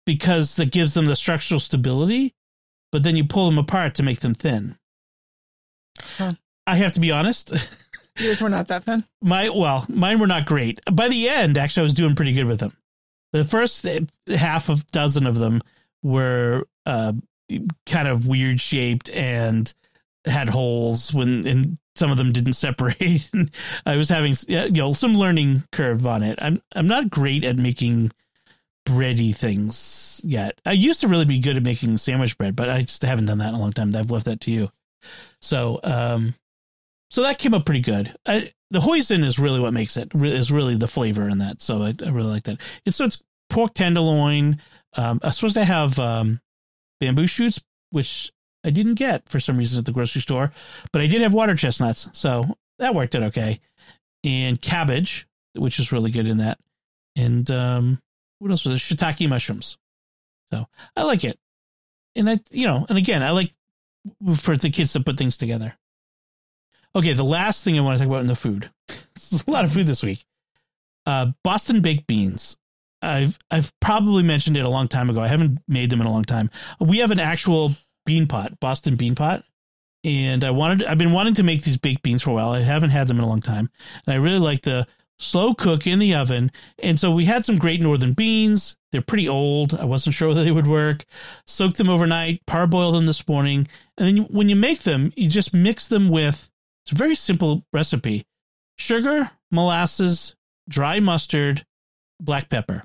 [0.07, 2.35] because that gives them the structural stability,
[2.93, 4.77] but then you pull them apart to make them thin.
[5.99, 6.35] Huh.
[6.67, 7.53] I have to be honest.
[8.19, 9.05] Yours were not that thin.
[9.23, 10.81] My well, mine were not great.
[10.91, 12.77] By the end, actually, I was doing pretty good with them.
[13.33, 13.87] The first
[14.27, 15.63] half of dozen of them
[16.03, 17.13] were uh,
[17.87, 19.73] kind of weird shaped and
[20.25, 23.31] had holes when and some of them didn't separate.
[23.87, 26.39] I was having you know some learning curve on it.
[26.41, 28.13] I'm I'm not great at making
[28.87, 30.61] bready things yet.
[30.65, 33.39] I used to really be good at making sandwich bread, but I just haven't done
[33.39, 33.95] that in a long time.
[33.95, 34.71] I've left that to you.
[35.41, 36.35] So um
[37.11, 38.15] so that came up pretty good.
[38.27, 41.63] I, the hoisin is really what makes it is really the flavor in that.
[41.63, 42.61] So I, I really like that.
[42.85, 44.59] It's so it's pork tenderloin.
[44.95, 46.41] Um, I suppose they have um,
[47.01, 48.33] bamboo shoots, which
[48.65, 50.53] I didn't get for some reason at the grocery store,
[50.93, 52.45] but I did have water chestnuts, so
[52.79, 53.61] that worked out okay.
[54.25, 56.59] And cabbage, which is really good in that.
[57.17, 58.03] And um,
[58.41, 58.97] what else was it?
[58.97, 59.79] Shiitake mushrooms.
[60.53, 60.67] So
[60.97, 61.39] I like it,
[62.17, 63.53] and I, you know, and again, I like
[64.37, 65.75] for the kids to put things together.
[66.97, 68.71] Okay, the last thing I want to talk about in the food.
[68.89, 70.25] There's a lot of food this week.
[71.07, 72.57] Uh, Boston baked beans.
[73.01, 75.21] I've I've probably mentioned it a long time ago.
[75.21, 76.51] I haven't made them in a long time.
[76.81, 77.73] We have an actual
[78.05, 79.45] bean pot, Boston bean pot,
[80.05, 82.51] and I wanted I've been wanting to make these baked beans for a while.
[82.51, 83.71] I haven't had them in a long time,
[84.07, 84.87] and I really like the
[85.19, 86.51] slow cook in the oven.
[86.81, 88.77] And so we had some great northern beans.
[88.93, 89.75] They're pretty old.
[89.75, 91.05] I wasn't sure whether they would work.
[91.47, 95.55] Soaked them overnight, parboiled them this morning, and then when you make them, you just
[95.55, 96.51] mix them with.
[96.89, 98.25] It's a very simple recipe:
[98.79, 100.35] sugar, molasses,
[100.71, 101.67] dry mustard,
[102.19, 102.83] black pepper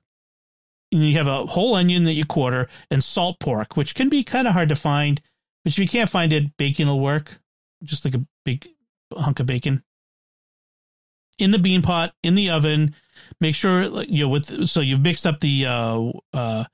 [0.91, 4.21] And you have a whole onion that you quarter and salt pork, which can be
[4.25, 5.21] kind of hard to find.
[5.63, 7.39] But if you can't find it, bacon will work,
[7.81, 8.67] just like a big
[9.15, 9.85] hunk of bacon.
[11.39, 12.95] In the bean pot, in the oven,
[13.39, 16.65] make sure you know with so you've mixed up the uh, uh,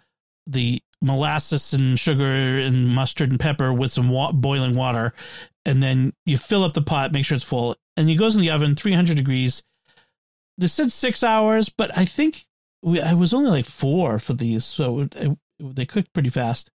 [0.48, 5.14] the molasses and sugar and mustard and pepper with some wa- boiling water,
[5.66, 8.42] and then you fill up the pot, make sure it's full, and it goes in
[8.42, 9.64] the oven 300 degrees.
[10.58, 12.46] This said six hours, but I think
[12.82, 16.72] we I was only like four for these, so it, it, they cooked pretty fast.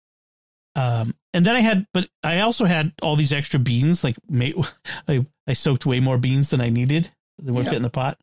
[0.76, 4.04] Um, and then I had, but I also had all these extra beans.
[4.04, 4.54] Like, made,
[5.08, 7.10] I I soaked way more beans than I needed.
[7.38, 7.76] They weren't yep.
[7.76, 8.18] in the pot.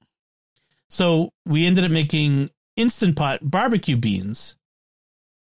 [0.90, 4.56] So we ended up making instant pot barbecue beans,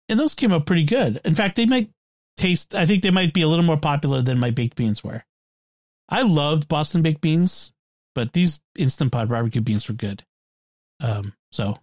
[0.10, 1.20] and those came out pretty good.
[1.26, 1.90] In fact, they might
[2.38, 2.76] taste.
[2.76, 5.24] I think they might be a little more popular than my baked beans were.
[6.10, 7.72] I loved Boston baked beans,
[8.14, 10.24] but these instant pot barbecue beans were good.
[11.00, 11.78] Um, so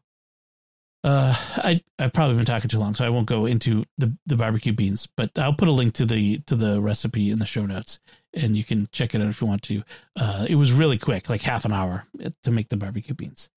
[1.02, 4.36] uh, I I've probably been talking too long, so I won't go into the the
[4.36, 5.08] barbecue beans.
[5.16, 8.00] But I'll put a link to the to the recipe in the show notes,
[8.34, 9.82] and you can check it out if you want to.
[10.16, 12.06] Uh, it was really quick, like half an hour
[12.44, 13.48] to make the barbecue beans.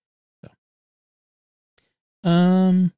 [2.24, 2.94] So, um,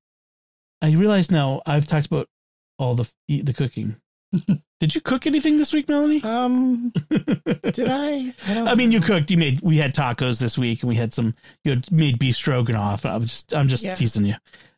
[0.86, 2.30] I realize now I've talked about
[2.78, 3.96] all the the cooking.
[4.80, 6.24] did you cook anything this week, Melanie?
[6.24, 8.34] Um, did I?
[8.48, 9.32] I, I mean, you cooked.
[9.32, 9.62] You made.
[9.62, 11.34] We had tacos this week, and we had some.
[11.64, 13.04] You had made beef stroganoff.
[13.04, 13.54] I was just.
[13.56, 13.96] I'm just yeah.
[13.96, 14.36] teasing you.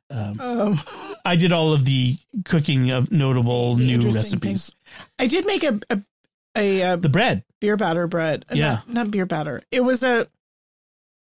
[0.10, 0.82] Um, um,
[1.26, 4.39] I did all of the cooking of notable new recipes.
[4.39, 4.76] Things.
[5.20, 6.02] I did make a a,
[6.56, 8.46] a, a the bread beer batter bread.
[8.50, 9.62] Uh, yeah, not, not beer batter.
[9.72, 10.30] It was a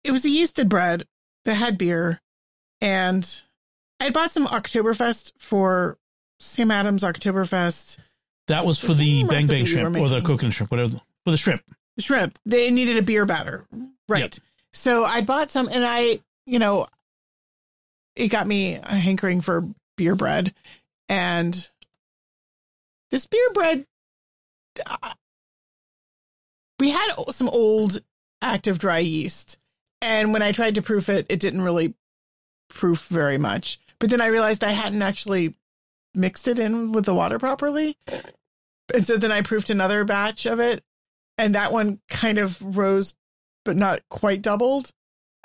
[0.05, 1.09] it was a yeasted bread
[1.44, 2.20] that had beer,
[2.81, 3.42] and
[4.01, 5.99] I bought some Oktoberfest for
[6.41, 7.99] Sam Adams Oktoberfest
[8.49, 11.01] that was for the, the bang bang shrimp or the coconut shrimp, whatever.
[11.25, 11.63] For the shrimp.
[11.99, 12.39] Shrimp.
[12.47, 13.67] They needed a beer batter.
[14.09, 14.23] Right.
[14.23, 14.35] Yep.
[14.73, 16.87] So I bought some and I, you know,
[18.15, 20.55] it got me hankering for beer bread.
[21.09, 21.69] And
[23.11, 23.87] this beer bread,
[24.85, 25.15] uh,
[26.79, 28.01] we had some old
[28.43, 29.59] active dry yeast.
[30.03, 31.95] And when I tried to proof it, it didn't really
[32.69, 33.81] proof very much.
[33.99, 35.55] But then I realized I hadn't actually
[36.15, 37.97] mixed it in with the water properly.
[38.95, 40.83] And so then I proofed another batch of it,
[41.39, 43.15] and that one kind of rose,
[43.65, 44.93] but not quite doubled.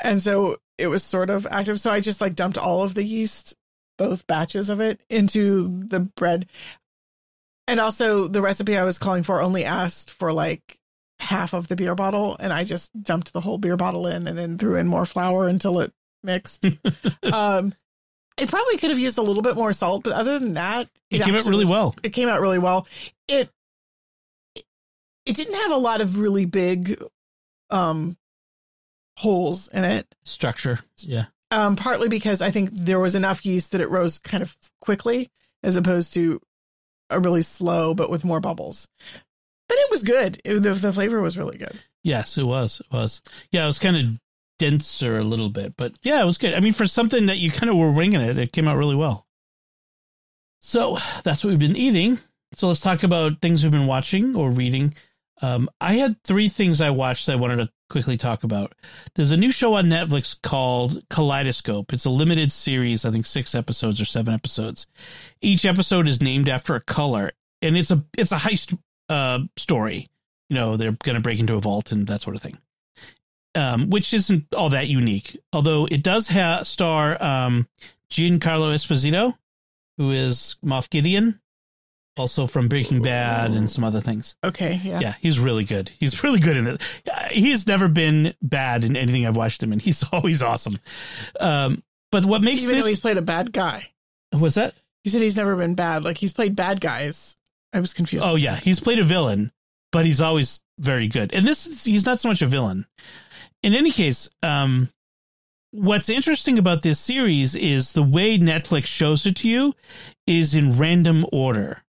[0.04, 1.80] And so it was sort of active.
[1.80, 3.56] So I just like dumped all of the yeast,
[3.98, 6.48] both batches of it, into the bread.
[7.68, 10.80] And also, the recipe I was calling for only asked for like
[11.20, 14.38] half of the beer bottle, and I just dumped the whole beer bottle in and
[14.38, 16.66] then threw in more flour until it mixed.
[17.32, 17.74] um,
[18.38, 21.22] it probably could have used a little bit more salt, but other than that, it,
[21.22, 21.96] it came out really was, well.
[22.04, 22.88] It came out really well.
[23.28, 23.50] It,
[24.56, 24.64] it
[25.26, 27.02] it didn't have a lot of really big
[27.70, 28.18] um
[29.18, 30.14] holes in it.
[30.24, 30.80] Structure.
[30.98, 31.26] Yeah.
[31.52, 35.30] Um partly because I think there was enough yeast that it rose kind of quickly
[35.64, 36.42] as opposed to
[37.10, 38.88] a really slow but with more bubbles.
[39.68, 40.42] But it was good.
[40.44, 41.80] It, the the flavor was really good.
[42.04, 42.80] Yes, it was.
[42.82, 43.22] It was.
[43.52, 44.20] Yeah, it was kind of
[44.62, 46.54] denser a little bit, but yeah, it was good.
[46.54, 48.96] I mean, for something that you kind of were winging it, it came out really
[48.96, 49.26] well.
[50.60, 52.20] So that's what we've been eating.
[52.54, 54.94] So let's talk about things we've been watching or reading.
[55.42, 58.76] Um, I had three things I watched that I wanted to quickly talk about.
[59.16, 61.92] There's a new show on Netflix called Kaleidoscope.
[61.92, 64.86] It's a limited series, I think six episodes or seven episodes.
[65.42, 67.32] Each episode is named after a color,
[67.64, 68.78] and it's a it's a heist
[69.10, 70.08] uh, story.
[70.50, 72.60] You know, they're going to break into a vault and that sort of thing.
[73.54, 77.68] Um, which isn't all that unique, although it does ha- star um,
[78.10, 79.36] Giancarlo Esposito,
[79.98, 81.42] who is Moff Gideon,
[82.18, 84.36] also from Breaking Bad and some other things.
[84.44, 85.00] Okay, yeah.
[85.00, 85.90] Yeah, he's really good.
[85.90, 86.82] He's really good in it.
[87.32, 89.80] He's never been bad in anything I've watched him in.
[89.80, 90.80] He's always awesome.
[91.40, 93.90] Um, but what makes Even this though he's played a bad guy.
[94.34, 94.76] was that?
[95.04, 96.04] You said he's never been bad.
[96.04, 97.36] Like he's played bad guys.
[97.74, 98.26] I was confused.
[98.26, 99.52] Oh yeah, he's played a villain,
[99.92, 101.34] but he's always very good.
[101.34, 102.86] And this is, he's not so much a villain.
[103.64, 104.90] In any case, um,
[105.72, 109.74] what's interesting about this series is the way Netflix shows it to you
[110.26, 111.84] is in random order.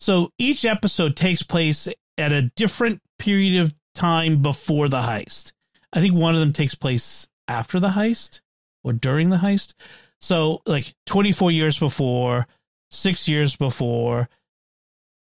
[0.00, 1.88] So each episode takes place
[2.18, 5.52] at a different period of time before the heist.
[5.92, 8.40] I think one of them takes place after the heist
[8.82, 9.74] or during the heist.
[10.20, 12.46] So like 24 years before,
[12.90, 14.28] 6 years before,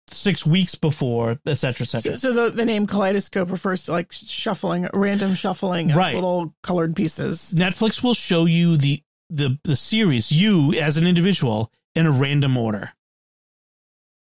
[0.09, 2.17] 6 weeks before, etc., cetera, So, etc.
[2.17, 6.13] so the, the name kaleidoscope refers to like shuffling, random shuffling of Right.
[6.15, 7.53] little colored pieces.
[7.55, 12.55] Netflix will show you the the the series you as an individual in a random
[12.57, 12.91] order.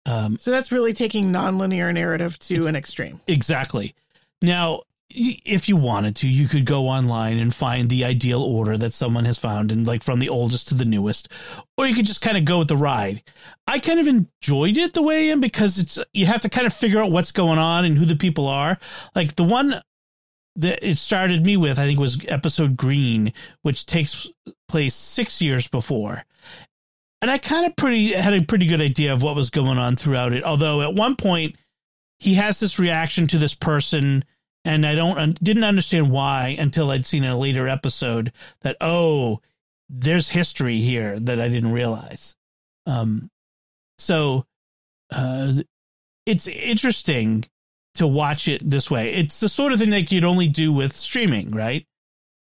[0.07, 3.21] Um, So that's really taking nonlinear narrative to an extreme.
[3.27, 3.95] exactly.
[4.41, 4.83] Now,
[5.15, 9.25] if you wanted to, you could go online and find the ideal order that someone
[9.25, 11.29] has found, and like from the oldest to the newest,
[11.77, 13.23] or you could just kind of go with the ride.
[13.67, 16.67] I kind of enjoyed it the way I am because it's you have to kind
[16.67, 18.79] of figure out what's going on and who the people are.
[19.15, 19.83] Like the one
[20.57, 24.29] that it started me with, I think, was episode Green, which takes
[24.69, 26.25] place six years before.
[27.21, 29.97] And I kind of pretty had a pretty good idea of what was going on
[29.97, 30.45] throughout it.
[30.45, 31.57] Although at one point
[32.19, 34.25] he has this reaction to this person,
[34.65, 39.41] and I don't didn't understand why until I'd seen a later episode that oh,
[39.89, 42.35] there's history here that I didn't realize.
[42.87, 43.31] Um,
[43.99, 44.47] so
[45.11, 45.55] uh,
[46.27, 47.45] it's interesting
[47.97, 49.13] to watch it this way.
[49.15, 51.87] It's the sort of thing that you'd only do with streaming, right?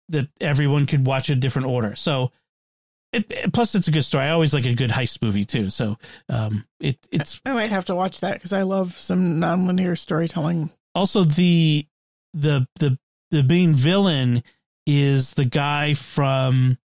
[0.09, 1.95] That everyone could watch a different order.
[1.95, 2.31] So,
[3.11, 4.25] it, plus it's a good story.
[4.25, 5.69] I always like a good heist movie too.
[5.69, 5.97] So,
[6.29, 10.69] um, it it's I might have to watch that because I love some nonlinear storytelling.
[10.95, 11.85] also the
[12.33, 12.97] the the
[13.31, 14.43] the main villain
[14.85, 16.77] is the guy from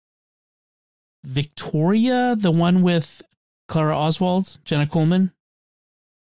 [1.24, 3.22] Victoria, the one with
[3.68, 5.32] Clara Oswald, Jenna Coleman,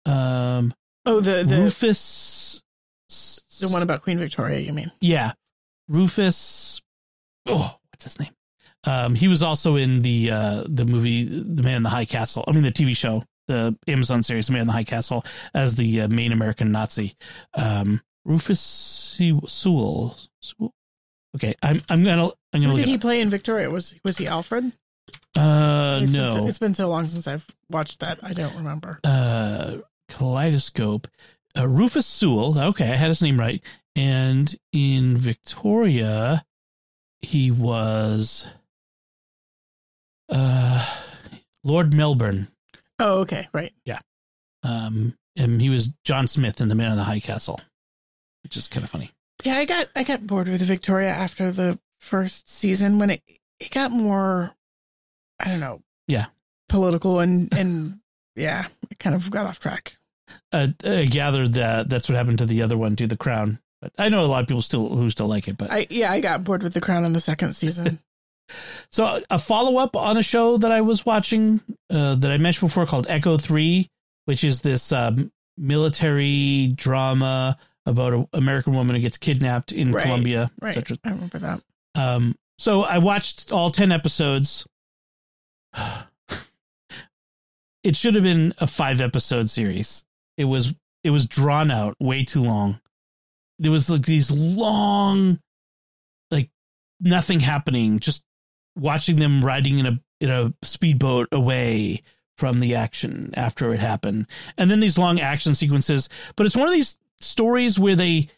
[0.06, 0.74] um,
[1.06, 2.62] Oh, the the, Rufus,
[3.60, 4.60] the one about Queen Victoria.
[4.60, 4.92] You mean?
[5.02, 5.32] yeah,
[5.88, 6.82] Rufus.
[7.46, 8.32] Oh, what's his name?
[8.84, 12.44] Um, he was also in the uh, the movie The Man in the High Castle.
[12.48, 15.76] I mean, the TV show, the Amazon series The Man in the High Castle, as
[15.76, 17.14] the uh, main American Nazi.
[17.54, 20.18] Um, Rufus Se- Sewell.
[20.42, 20.74] Sewell?
[21.36, 23.70] Okay, I'm I'm gonna I'm gonna Who did he it play in Victoria?
[23.70, 24.72] Was was he Alfred?
[25.36, 28.20] Uh, It's been so, no, it's been so long since I've watched that.
[28.24, 29.00] I don't remember.
[29.04, 29.78] uh,
[30.10, 31.08] Kaleidoscope.
[31.58, 32.60] Uh, Rufus Sewell.
[32.60, 33.64] Okay, I had his name right.
[33.96, 36.46] And in Victoria,
[37.22, 38.48] he was
[40.30, 40.86] uh,
[41.64, 42.48] Lord Melbourne.
[43.00, 43.74] Oh, okay, right.
[43.86, 44.00] Yeah.
[44.64, 47.62] Um, and he was John Smith in The Man in the High Castle,
[48.48, 49.12] which is kind of funny.
[49.44, 53.22] Yeah, I got I got bored with Victoria after the first season when it
[53.60, 54.56] it got more
[55.38, 55.82] I don't know.
[56.08, 56.28] Yeah.
[56.70, 58.00] Political and and
[58.36, 59.98] yeah, it kind of got off track.
[60.54, 63.60] Uh, I gathered that that's what happened to the other one, to The Crown.
[63.82, 65.58] But I know a lot of people still who still like it.
[65.58, 68.00] But I yeah, I got bored with The Crown in the second season.
[68.92, 72.70] So a follow up on a show that I was watching uh, that I mentioned
[72.70, 73.90] before called Echo Three,
[74.24, 77.58] which is this um, military drama
[77.88, 80.76] about an American woman who gets kidnapped in Right, Colombia, right.
[80.76, 80.98] etc.
[81.04, 81.62] I remember that.
[81.96, 84.68] Um, so I watched all ten episodes.
[87.84, 90.04] it should have been a five episode series.
[90.38, 90.74] It was
[91.04, 92.80] it was drawn out way too long.
[93.60, 95.40] There was like these long,
[96.30, 96.50] like
[97.00, 98.24] nothing happening, just
[98.76, 102.04] watching them riding in a in a speedboat away
[102.38, 106.10] from the action after it happened, and then these long action sequences.
[106.36, 108.30] But it's one of these stories where they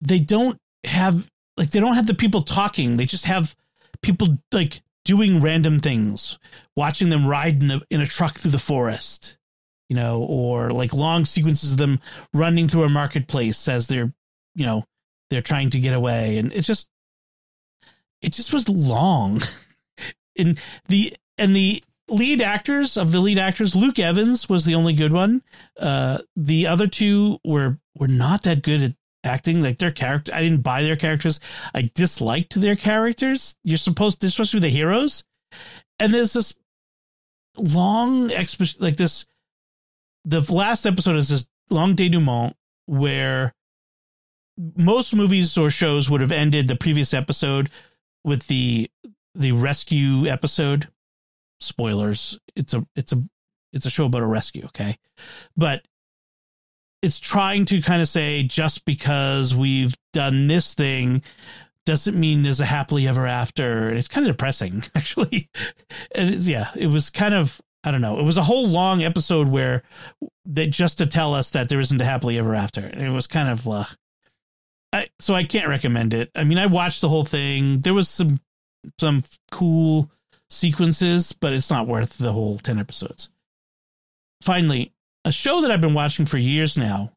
[0.00, 2.96] they don't have like they don't have the people talking.
[2.96, 3.56] They just have
[4.02, 6.38] people like doing random things,
[6.74, 9.38] watching them ride in a in a truck through the forest,
[9.88, 12.00] you know, or like long sequences of them
[12.34, 14.12] running through a marketplace as they're,
[14.54, 14.84] you know,
[15.30, 16.88] they're trying to get away, and it's just,
[18.22, 19.42] it just was long,
[20.38, 24.92] and the and the lead actors of the lead actors, Luke Evans was the only
[24.92, 25.42] good one.
[25.78, 28.94] Uh, the other two were were not that good at
[29.24, 29.62] acting.
[29.62, 31.40] Like their character, I didn't buy their characters.
[31.74, 33.56] I disliked their characters.
[33.64, 35.24] You're supposed, to, especially the heroes.
[35.98, 36.54] And there's this
[37.56, 39.26] long exposition, like this.
[40.24, 43.54] The last episode is this long denouement where
[44.76, 47.70] most movies or shows would have ended the previous episode
[48.24, 48.90] with the
[49.34, 50.88] the rescue episode.
[51.60, 52.38] Spoilers.
[52.54, 53.22] It's a it's a
[53.72, 54.98] it's a show about a rescue, okay?
[55.56, 55.86] But
[57.02, 61.22] it's trying to kind of say just because we've done this thing
[61.84, 63.90] doesn't mean there's a happily ever after.
[63.90, 65.48] It's kind of depressing, actually.
[66.14, 68.18] And it's, yeah, it was kind of I don't know.
[68.18, 69.84] It was a whole long episode where
[70.46, 72.84] that just to tell us that there isn't a happily ever after.
[72.86, 73.84] It was kind of uh,
[74.92, 76.30] I, so I can't recommend it.
[76.34, 77.80] I mean, I watched the whole thing.
[77.80, 78.40] There was some
[78.98, 80.10] some cool
[80.50, 83.30] sequences, but it's not worth the whole 10 episodes.
[84.42, 84.92] Finally,
[85.24, 87.12] a show that I've been watching for years now.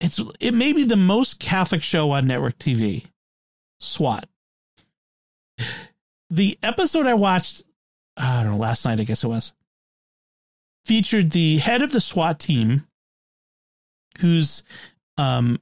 [0.00, 3.06] It's it may be the most Catholic show on network TV.
[3.80, 4.28] SWAT.
[6.30, 7.62] The episode I watched,
[8.16, 9.52] I don't know, last night I guess it was,
[10.84, 12.86] featured the head of the SWAT team,
[14.18, 14.62] who's
[15.18, 15.60] um,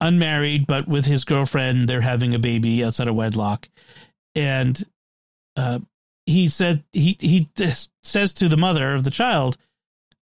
[0.00, 3.68] unmarried, but with his girlfriend, they're having a baby outside of wedlock,
[4.34, 4.82] and
[5.56, 5.80] uh,
[6.30, 7.48] he said he he
[8.02, 9.56] says to the mother of the child,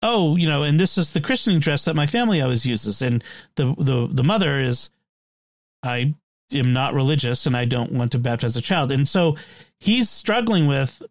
[0.02, 3.22] "Oh, you know, and this is the christening dress that my family always uses." And
[3.56, 4.90] the the the mother is,
[5.82, 6.14] "I
[6.52, 9.36] am not religious, and I don't want to baptize a child." And so
[9.78, 11.02] he's struggling with.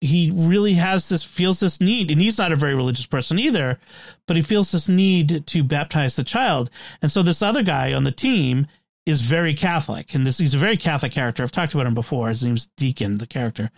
[0.00, 3.78] He really has this feels this need, and he's not a very religious person either,
[4.26, 6.70] but he feels this need to baptize the child.
[7.00, 8.66] And so this other guy on the team
[9.06, 11.42] is very Catholic, and this he's a very Catholic character.
[11.42, 12.28] I've talked about him before.
[12.28, 13.70] His name's Deacon, the character,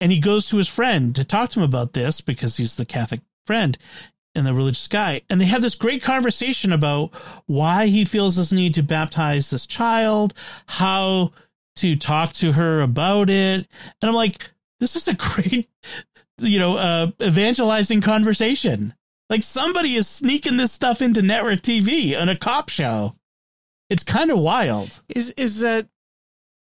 [0.00, 2.84] and he goes to his friend to talk to him about this because he's the
[2.84, 3.76] Catholic friend
[4.34, 5.22] and the religious guy.
[5.30, 7.12] And they have this great conversation about
[7.46, 10.34] why he feels this need to baptize this child,
[10.66, 11.32] how
[11.76, 13.66] to talk to her about it.
[14.02, 14.50] And I'm like,
[14.80, 15.68] this is a great,
[16.40, 18.94] you know, uh, evangelizing conversation.
[19.30, 23.16] Like somebody is sneaking this stuff into network TV on a cop show.
[23.90, 25.00] It's kind of wild.
[25.08, 25.86] Is is that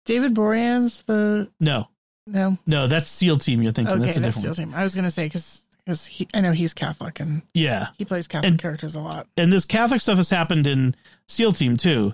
[0.06, 1.88] David Boreanaz the No,
[2.28, 2.58] no?
[2.66, 3.62] no, that's SEAL Team.
[3.62, 4.56] You're thinking Okay, that's a that's different.
[4.56, 4.72] SEAL one.
[4.74, 4.80] team.
[4.80, 8.49] I was gonna say because because I know he's Catholic and Yeah, he plays Catholic
[8.51, 9.28] And- characters a lot.
[9.38, 10.95] and this Catholic stuff has happened in
[11.30, 12.14] SEAL Team too.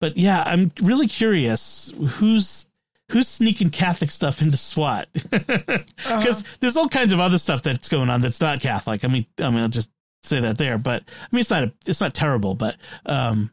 [0.00, 2.66] But yeah, I'm really curious who's
[3.10, 8.08] who's sneaking Catholic stuff into SWAT because there's all kinds of other stuff that's going
[8.08, 9.04] on that's not Catholic.
[9.04, 9.90] I mean, I mean, I'll just
[10.22, 10.78] say that there.
[10.78, 12.76] But I mean, it's not a, it's not terrible, but
[13.06, 13.50] um,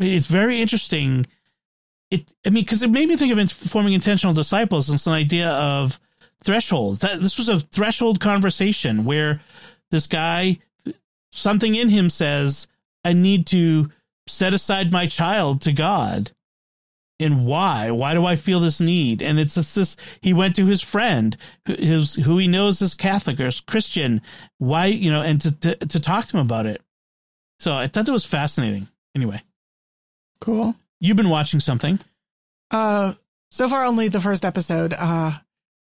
[0.00, 1.26] but it's very interesting.
[2.10, 4.88] It I mean, because it made me think of forming intentional disciples.
[4.88, 6.00] It's an idea of
[6.42, 7.00] thresholds.
[7.00, 9.42] That this was a threshold conversation where
[9.90, 10.58] this guy,
[11.32, 12.66] something in him says,
[13.04, 13.90] I need to
[14.26, 16.32] set aside my child to God.
[17.18, 17.90] And why?
[17.90, 19.20] Why do I feel this need?
[19.20, 19.98] And it's just this.
[20.22, 21.36] He went to his friend,
[21.66, 24.22] who, his, who he knows is Catholic or is Christian.
[24.56, 26.80] Why, you know, and to, to to talk to him about it.
[27.58, 28.88] So I thought that was fascinating.
[29.14, 29.42] Anyway,
[30.40, 30.74] Cool.
[31.00, 31.98] you've been watching something.
[32.70, 33.14] Uh,
[33.50, 34.92] so far only the first episode.
[34.94, 35.32] Uh,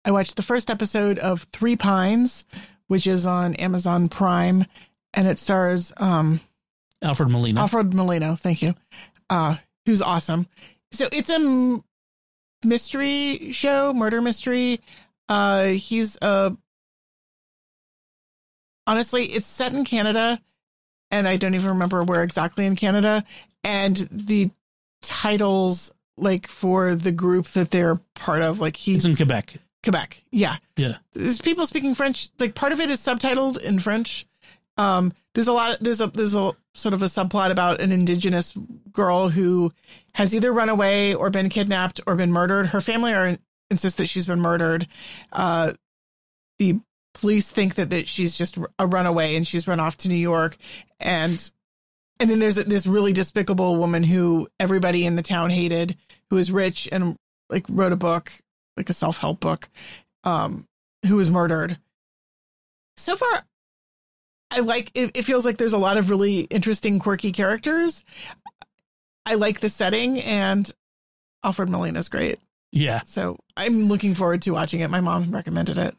[0.06, 2.46] I watched the first episode of Three Pines,
[2.88, 4.66] which is on Amazon Prime,
[5.14, 6.42] and it stars um
[7.02, 7.62] Alfred Molina.
[7.62, 8.36] Alfred Molina.
[8.36, 8.76] Thank you.
[9.30, 10.48] Uh, who's awesome.
[10.92, 11.84] So it's a m-
[12.64, 14.82] mystery show, murder mystery.
[15.30, 16.56] Uh, he's a.
[18.86, 20.42] Honestly, it's set in Canada,
[21.10, 23.24] and I don't even remember where exactly in Canada.
[23.64, 24.52] And the
[25.02, 29.56] titles, like for the group that they're part of, like he's It's in Quebec.
[29.84, 30.24] Quebec.
[30.32, 30.58] Yeah.
[30.78, 30.98] Yeah.
[31.14, 32.30] There's people speaking French.
[32.40, 34.26] Like part of it is subtitled in French.
[34.78, 35.78] Um, there's a lot.
[35.82, 38.54] There's a there's a sort of a subplot about an indigenous
[38.92, 39.72] girl who
[40.14, 42.68] has either run away or been kidnapped or been murdered.
[42.68, 43.38] Her family are
[43.70, 44.88] insist that she's been murdered.
[45.32, 45.74] Uh,
[46.60, 46.80] the
[47.14, 50.58] police think that that she's just a runaway and she's run off to New York.
[51.00, 51.52] And
[52.24, 55.98] and then there's this really despicable woman who everybody in the town hated,
[56.30, 57.18] who is rich and
[57.50, 58.32] like wrote a book,
[58.78, 59.68] like a self help book,
[60.24, 60.66] um,
[61.06, 61.78] who was murdered.
[62.96, 63.44] So far,
[64.50, 68.06] I like it, it feels like there's a lot of really interesting, quirky characters.
[69.26, 70.72] I like the setting and
[71.44, 72.40] Alfred Molina's great.
[72.72, 73.02] Yeah.
[73.06, 74.90] So I'm looking forward to watching it.
[74.90, 75.94] My mom recommended it.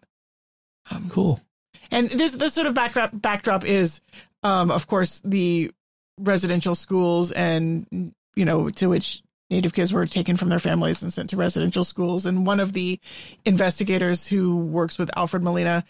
[0.91, 1.43] Um, Cool.
[1.91, 4.01] and this this sort of backdrop backdrop is,
[4.43, 5.71] um, of course, the
[6.19, 11.13] residential schools and you know to which Native kids were taken from their families and
[11.13, 12.25] sent to residential schools.
[12.27, 12.99] And one of the
[13.45, 15.85] investigators who works with Alfred Molina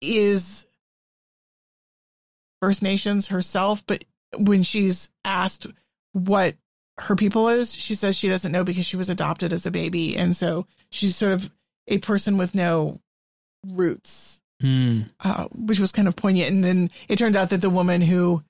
[0.00, 0.66] is
[2.60, 4.04] First Nations herself, but
[4.36, 5.66] when she's asked
[6.12, 6.56] what
[6.98, 10.16] her people is, she says she doesn't know because she was adopted as a baby.
[10.16, 11.50] And so she's sort of
[11.86, 13.00] a person with no
[13.66, 15.02] roots, Hmm.
[15.20, 16.50] uh, which was kind of poignant.
[16.50, 18.42] And then it turned out that the woman who,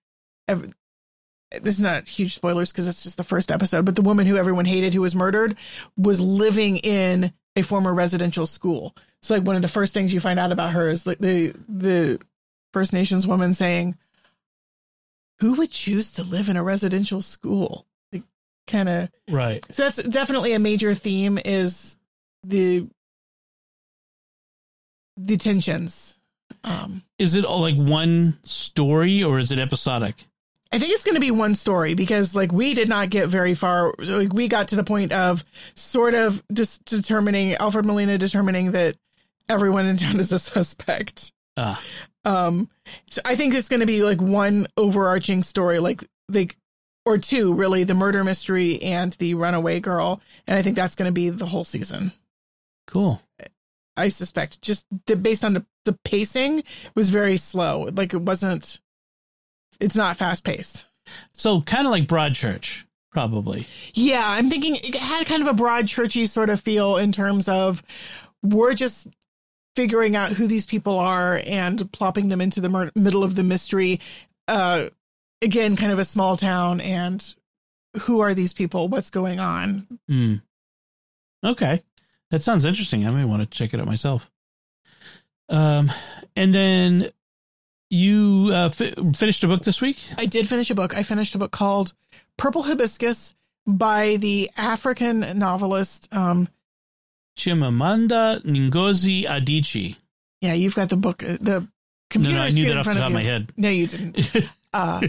[0.49, 4.37] this is not huge spoilers because it's just the first episode, but the woman who
[4.37, 5.57] everyone hated who was murdered
[5.97, 8.95] was living in a former residential school.
[9.23, 11.55] So like one of the first things you find out about her is like the
[11.69, 12.21] the
[12.73, 13.97] First Nations woman saying,
[15.41, 18.23] "Who would choose to live in a residential school?" Like,
[18.67, 19.09] kind of.
[19.31, 19.65] Right.
[19.73, 21.97] So that's definitely a major theme is
[22.45, 22.87] the
[25.17, 26.19] the tensions.
[26.63, 30.27] Um, Is it all like one story or is it episodic?
[30.73, 33.55] I think it's going to be one story because like we did not get very
[33.55, 33.95] far.
[33.99, 35.45] We got to the point of
[35.75, 38.97] sort of just determining Alfred Molina determining that
[39.49, 41.33] everyone in town is a suspect.
[41.57, 41.83] Ah,
[42.25, 42.69] Um,
[43.09, 46.57] so I think it's going to be like one overarching story, like like
[47.05, 51.09] or two really, the murder mystery and the runaway girl, and I think that's going
[51.09, 52.13] to be the whole season.
[52.87, 53.23] cool.
[53.97, 56.65] I suspect just the, based on the the pacing
[56.95, 57.89] was very slow.
[57.93, 58.81] Like it wasn't.
[59.81, 60.87] It's not fast paced.
[61.33, 63.67] So kind of like Broadchurch, probably.
[63.95, 67.49] Yeah, I'm thinking it had kind of a broad churchy sort of feel in terms
[67.49, 67.83] of
[68.43, 69.09] we're just
[69.77, 73.43] figuring out who these people are and plopping them into the mur- middle of the
[73.43, 74.01] mystery.
[74.49, 74.89] Uh,
[75.43, 77.35] again, kind of a small town, and
[78.01, 78.89] who are these people?
[78.89, 79.87] What's going on?
[80.09, 80.35] Hmm.
[81.45, 81.83] Okay.
[82.31, 83.07] That sounds interesting.
[83.07, 84.31] I may want to check it out myself.
[85.49, 85.93] Um,
[86.35, 87.11] and then
[87.91, 89.99] you uh, fi- finished a book this week.
[90.19, 90.97] I did finish a book.
[90.97, 91.93] I finished a book called
[92.37, 93.35] Purple Hibiscus
[93.67, 96.09] by the African novelist.
[96.13, 96.49] Um,
[97.37, 99.97] Chimamanda Ngozi Adichie.
[100.41, 101.69] yeah, you've got the book, uh, the No,
[102.11, 103.15] computer no, I screen knew that off the top of you.
[103.15, 103.53] my head.
[103.57, 104.21] No, you didn't.
[104.73, 105.01] Uh,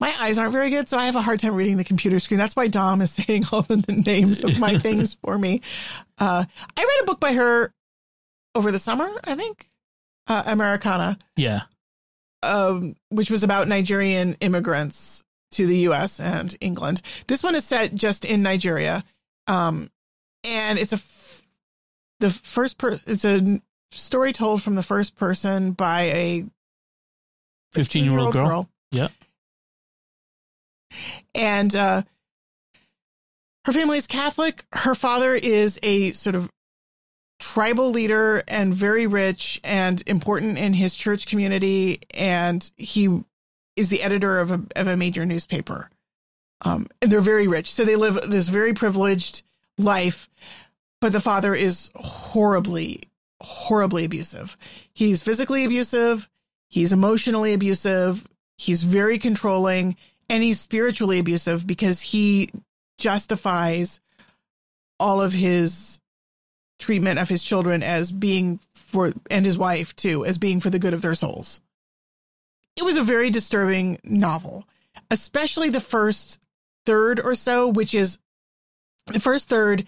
[0.00, 2.38] my eyes aren't very good, so I have a hard time reading the computer screen.
[2.38, 5.60] That's why Dom is saying all the names of my things for me.
[6.16, 6.46] Uh,
[6.78, 7.74] I read a book by her
[8.54, 9.68] over the summer, I think,
[10.28, 11.62] uh, Americanah, yeah.
[12.42, 16.20] Um, which was about Nigerian immigrants to the U.S.
[16.20, 17.02] and England.
[17.26, 19.04] This one is set just in Nigeria,
[19.46, 19.90] um,
[20.44, 21.42] and it's a f-
[22.20, 23.60] the first per it's a
[23.92, 26.44] story told from the first person by a
[27.72, 28.68] 15 year old girl.
[28.92, 29.08] Yeah.
[31.34, 32.02] And uh,
[33.64, 34.64] her family is Catholic.
[34.72, 36.50] Her father is a sort of
[37.40, 42.00] tribal leader and very rich and important in his church community.
[42.14, 43.24] And he
[43.74, 45.90] is the editor of a, of a major newspaper.
[46.62, 47.72] Um, and they're very rich.
[47.72, 49.42] So they live this very privileged
[49.78, 50.28] life.
[51.00, 53.04] But the father is horribly,
[53.40, 54.56] horribly abusive.
[54.92, 56.28] He's physically abusive.
[56.68, 58.26] He's emotionally abusive.
[58.58, 59.96] He's very controlling
[60.28, 62.50] and he's spiritually abusive because he
[62.98, 64.00] justifies
[65.00, 66.00] all of his
[66.80, 70.78] treatment of his children as being for and his wife too as being for the
[70.78, 71.60] good of their souls.
[72.76, 74.66] It was a very disturbing novel,
[75.10, 76.40] especially the first
[76.86, 78.18] third or so, which is
[79.06, 79.84] the first third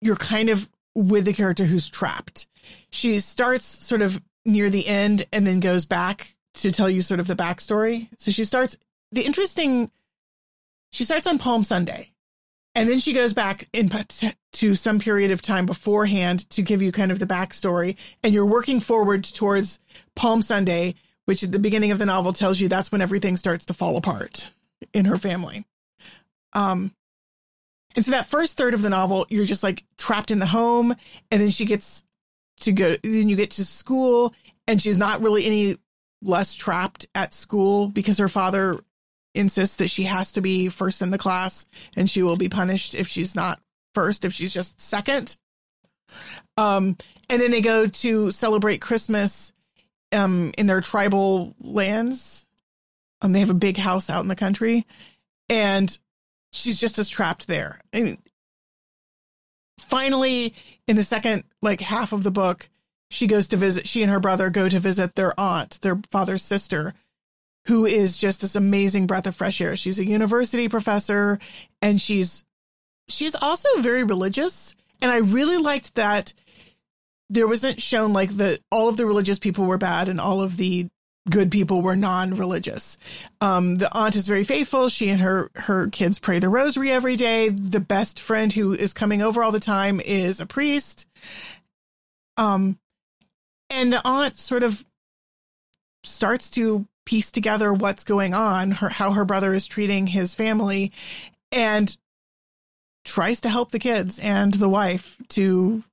[0.00, 2.46] you're kind of with the character who's trapped.
[2.90, 7.20] She starts sort of near the end and then goes back to tell you sort
[7.20, 8.08] of the backstory.
[8.18, 8.76] So she starts
[9.12, 9.90] the interesting.
[10.92, 12.12] She starts on Palm Sunday,
[12.74, 13.90] and then she goes back in
[14.54, 18.46] to some period of time beforehand to give you kind of the backstory, and you're
[18.46, 19.80] working forward towards
[20.14, 20.94] Palm Sunday,
[21.26, 23.96] which at the beginning of the novel tells you that's when everything starts to fall
[23.96, 24.50] apart
[24.92, 25.64] in her family.
[26.52, 26.92] Um,
[27.96, 30.94] and so that first third of the novel, you're just like trapped in the home,
[31.30, 32.04] and then she gets
[32.60, 32.96] to go.
[33.02, 34.34] Then you get to school,
[34.66, 35.78] and she's not really any
[36.22, 38.80] less trapped at school because her father
[39.34, 41.66] insists that she has to be first in the class
[41.96, 43.60] and she will be punished if she's not
[43.94, 45.36] first if she's just second.
[46.56, 46.96] Um
[47.28, 49.52] and then they go to celebrate christmas
[50.12, 52.46] um in their tribal lands.
[53.20, 54.86] Um they have a big house out in the country
[55.48, 55.96] and
[56.52, 57.80] she's just as trapped there.
[57.92, 58.18] And
[59.78, 60.54] finally
[60.86, 62.68] in the second like half of the book
[63.10, 66.42] she goes to visit she and her brother go to visit their aunt their father's
[66.42, 66.94] sister
[67.66, 71.38] who is just this amazing breath of fresh air she's a university professor
[71.82, 72.44] and she's
[73.08, 76.32] she's also very religious and i really liked that
[77.30, 80.56] there wasn't shown like the all of the religious people were bad and all of
[80.56, 80.88] the
[81.30, 82.98] good people were non-religious.
[83.40, 84.88] Um, the aunt is very faithful.
[84.88, 87.48] She and her her kids pray the rosary every day.
[87.48, 91.06] The best friend who is coming over all the time is a priest.
[92.36, 92.78] Um,
[93.70, 94.84] and the aunt sort of
[96.02, 100.92] starts to piece together what's going on, her how her brother is treating his family,
[101.52, 101.96] and
[103.04, 105.84] tries to help the kids and the wife to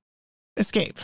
[0.56, 0.98] escape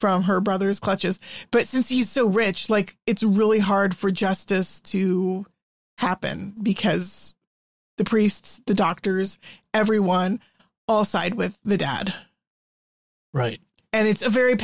[0.00, 1.18] from her brother's clutches.
[1.50, 5.46] But since he's so rich, like it's really hard for justice to
[5.96, 7.34] happen because
[7.96, 9.38] the priests, the doctors,
[9.72, 10.40] everyone
[10.88, 12.14] all side with the dad.
[13.32, 13.60] Right.
[13.92, 14.56] And it's a very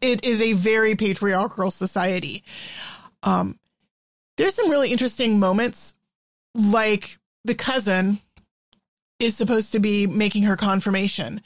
[0.00, 2.44] it is a very patriarchal society.
[3.22, 3.58] Um
[4.36, 5.94] there's some really interesting moments
[6.54, 8.20] like the cousin
[9.18, 11.40] is supposed to be making her confirmation.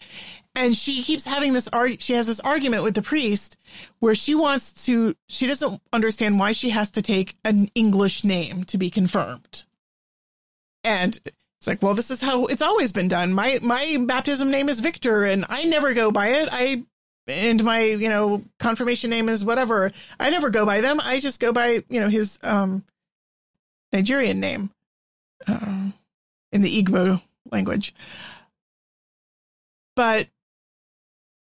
[0.54, 3.56] And she keeps having this arg- she has this argument with the priest
[4.00, 8.64] where she wants to she doesn't understand why she has to take an english name
[8.64, 9.64] to be confirmed.
[10.82, 13.32] And it's like well this is how it's always been done.
[13.32, 16.48] My my baptism name is victor and i never go by it.
[16.50, 16.84] I
[17.30, 19.92] and my you know confirmation name is whatever.
[20.18, 21.00] I never go by them.
[21.02, 22.84] I just go by you know his um
[23.92, 24.70] nigerian name
[25.46, 25.90] uh,
[26.52, 27.94] in the igbo language.
[29.96, 30.28] But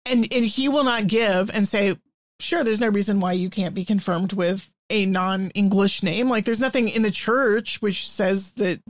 [0.07, 1.97] and and he will not give and say
[2.41, 6.29] sure there's no reason why you can't be confirmed with a non-english name.
[6.29, 8.81] Like there's nothing in the church which says that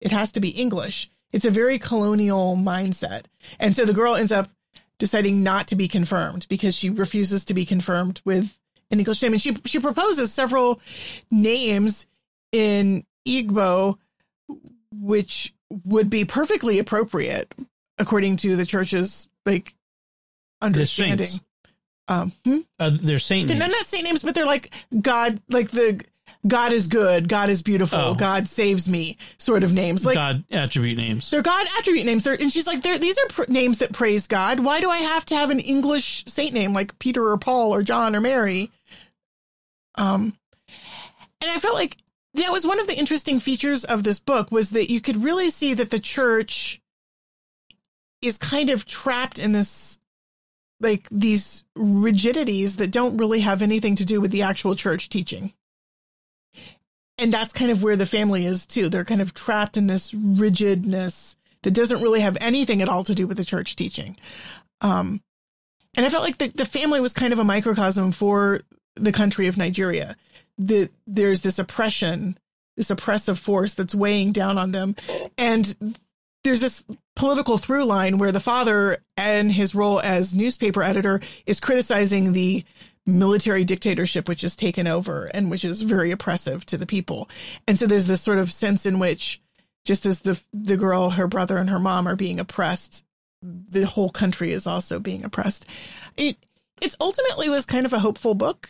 [0.00, 1.10] it has to be english.
[1.32, 3.24] It's a very colonial mindset.
[3.58, 4.48] And so the girl ends up
[4.98, 8.56] deciding not to be confirmed because she refuses to be confirmed with
[8.90, 10.80] an english name and she she proposes several
[11.30, 12.06] names
[12.52, 13.98] in igbo
[14.92, 17.52] which would be perfectly appropriate
[17.98, 19.74] according to the church's like
[20.60, 21.28] understanding.
[22.06, 22.60] Um, hmm?
[22.78, 23.60] uh, they're saint names.
[23.60, 26.02] They're not saint names, but they're like God, like the
[26.46, 28.14] God is good, God is beautiful, oh.
[28.14, 30.06] God saves me sort of names.
[30.06, 31.30] Like God attribute names.
[31.30, 32.24] They're God attribute names.
[32.24, 34.60] They're, and she's like, these are pr- names that praise God.
[34.60, 37.82] Why do I have to have an English saint name like Peter or Paul or
[37.82, 38.70] John or Mary?
[39.96, 40.36] Um,
[41.40, 41.96] and I felt like
[42.34, 45.50] that was one of the interesting features of this book was that you could really
[45.50, 46.80] see that the church
[48.22, 49.98] is kind of trapped in this
[50.80, 55.52] like these rigidities that don't really have anything to do with the actual church teaching.
[57.18, 58.88] And that's kind of where the family is too.
[58.88, 63.14] They're kind of trapped in this rigidness that doesn't really have anything at all to
[63.14, 64.16] do with the church teaching.
[64.80, 65.20] Um,
[65.96, 68.60] and I felt like the, the family was kind of a microcosm for
[68.94, 70.16] the country of Nigeria.
[70.58, 72.38] That there's this oppression,
[72.76, 74.94] this oppressive force that's weighing down on them.
[75.36, 75.98] And
[76.44, 76.84] there's this
[77.16, 82.64] political through line where the father and his role as newspaper editor is criticizing the
[83.08, 87.28] military dictatorship which has taken over and which is very oppressive to the people.
[87.66, 89.40] And so there's this sort of sense in which
[89.84, 93.06] just as the the girl, her brother and her mom are being oppressed,
[93.42, 95.64] the whole country is also being oppressed.
[96.16, 96.36] It
[96.82, 98.68] it's ultimately was kind of a hopeful book.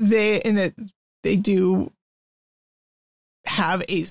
[0.00, 0.74] They in that
[1.22, 1.92] they do
[3.44, 4.04] have a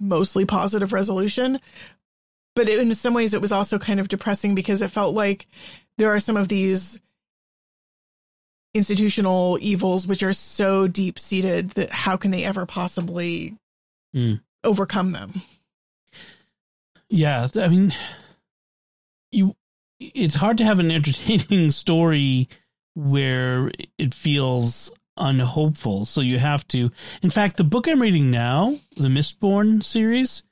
[0.00, 1.60] mostly positive resolution.
[2.54, 5.46] But in some ways, it was also kind of depressing because it felt like
[5.98, 6.98] there are some of these
[8.76, 13.56] institutional evils which are so deep seated that how can they ever possibly
[14.14, 14.40] mm.
[14.62, 15.42] overcome them?
[17.08, 17.94] Yeah, I mean,
[19.32, 19.54] you.
[19.98, 22.48] It's hard to have an entertaining story
[22.94, 26.04] where it feels unhopeful.
[26.04, 26.90] So you have to.
[27.22, 30.42] In fact, the book I'm reading now, the Mistborn series,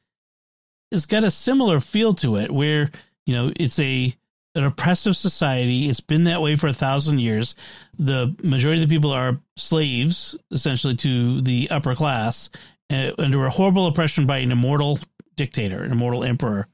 [0.93, 2.91] has got a similar feel to it, where
[3.27, 4.15] you know it's a
[4.55, 5.89] an oppressive society.
[5.89, 7.55] It's been that way for a thousand years.
[7.99, 12.51] The majority of the people are slaves, essentially, to the upper class,
[12.91, 14.99] uh, under a horrible oppression by an immortal
[15.37, 16.69] dictator, an immortal emperor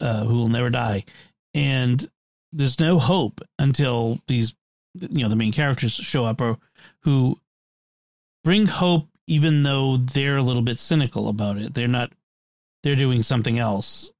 [0.00, 1.04] uh, who will never die.
[1.54, 2.06] And
[2.52, 4.54] there's no hope until these,
[4.94, 6.58] you know, the main characters show up or
[7.02, 7.38] who
[8.44, 11.74] bring hope even though they're a little bit cynical about it.
[11.74, 12.12] They're not
[12.82, 14.12] they're doing something else.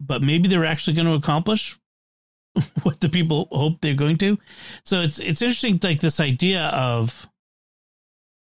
[0.00, 1.78] But maybe they're actually going to accomplish
[2.82, 4.38] what the people hope they're going to.
[4.84, 7.28] So it's it's interesting like this idea of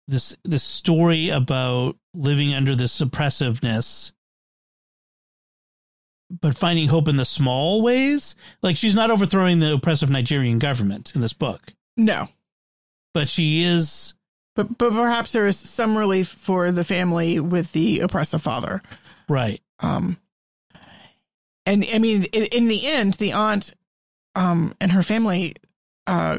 [0.08, 4.12] this this story about living under this oppressiveness
[6.40, 8.34] but finding hope in the small ways.
[8.60, 11.72] Like she's not overthrowing the oppressive Nigerian government in this book.
[11.96, 12.28] No
[13.16, 14.12] but she is.
[14.54, 18.82] But but perhaps there is some relief for the family with the oppressive father,
[19.26, 19.62] right?
[19.80, 20.18] Um,
[21.64, 23.72] and I mean, in, in the end, the aunt,
[24.36, 25.54] um, and her family,
[26.06, 26.38] uh,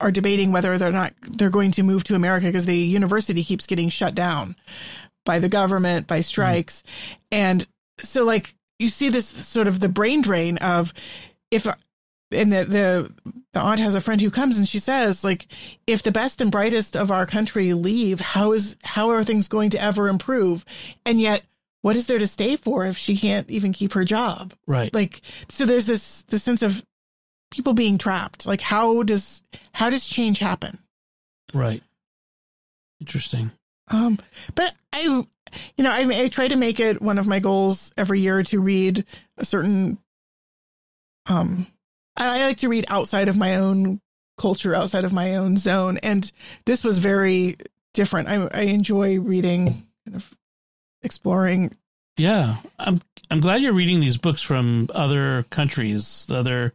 [0.00, 3.66] are debating whether they're not they're going to move to America because the university keeps
[3.66, 4.54] getting shut down
[5.24, 6.82] by the government by strikes.
[6.82, 7.18] Mm.
[7.32, 7.66] and
[7.98, 10.92] so like you see this sort of the brain drain of
[11.50, 11.66] if
[12.30, 13.12] and the, the
[13.52, 15.46] the aunt has a friend who comes and she says like
[15.86, 19.70] if the best and brightest of our country leave how is how are things going
[19.70, 20.64] to ever improve?
[21.04, 21.42] And yet
[21.82, 24.52] what is there to stay for if she can't even keep her job?
[24.66, 24.92] Right.
[24.92, 26.84] Like so there's this this sense of
[27.50, 28.46] people being trapped?
[28.46, 29.42] Like how does
[29.72, 30.78] how does change happen?
[31.54, 31.82] Right.
[33.00, 33.52] Interesting.
[33.88, 34.18] Um
[34.54, 38.20] but i you know I, I try to make it one of my goals every
[38.20, 39.04] year to read
[39.38, 39.98] a certain
[41.26, 41.66] um
[42.16, 44.00] I like to read outside of my own
[44.38, 46.30] culture, outside of my own zone, and
[46.64, 47.56] this was very
[47.94, 48.28] different.
[48.28, 50.30] I, I enjoy reading, kind of
[51.02, 51.76] exploring.
[52.16, 56.72] Yeah, I'm I'm glad you're reading these books from other countries, other,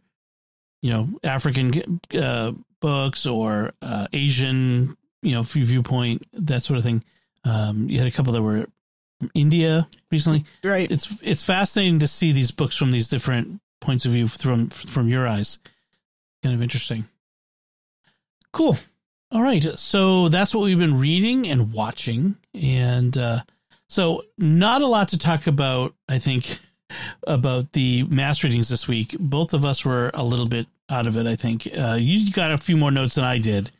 [0.81, 7.03] you know, African uh, books or uh, Asian, you know, viewpoint, that sort of thing.
[7.43, 8.65] Um, you had a couple that were
[9.19, 10.89] from India recently, right?
[10.89, 15.07] It's it's fascinating to see these books from these different points of view from from
[15.07, 15.59] your eyes.
[16.43, 17.05] Kind of interesting.
[18.51, 18.77] Cool.
[19.31, 19.63] All right.
[19.77, 22.35] So that's what we've been reading and watching.
[22.53, 23.41] And uh,
[23.87, 26.59] so, not a lot to talk about, I think,
[27.25, 29.15] about the mass readings this week.
[29.19, 31.67] Both of us were a little bit out of it, I think.
[31.67, 33.71] Uh, you got a few more notes than I did.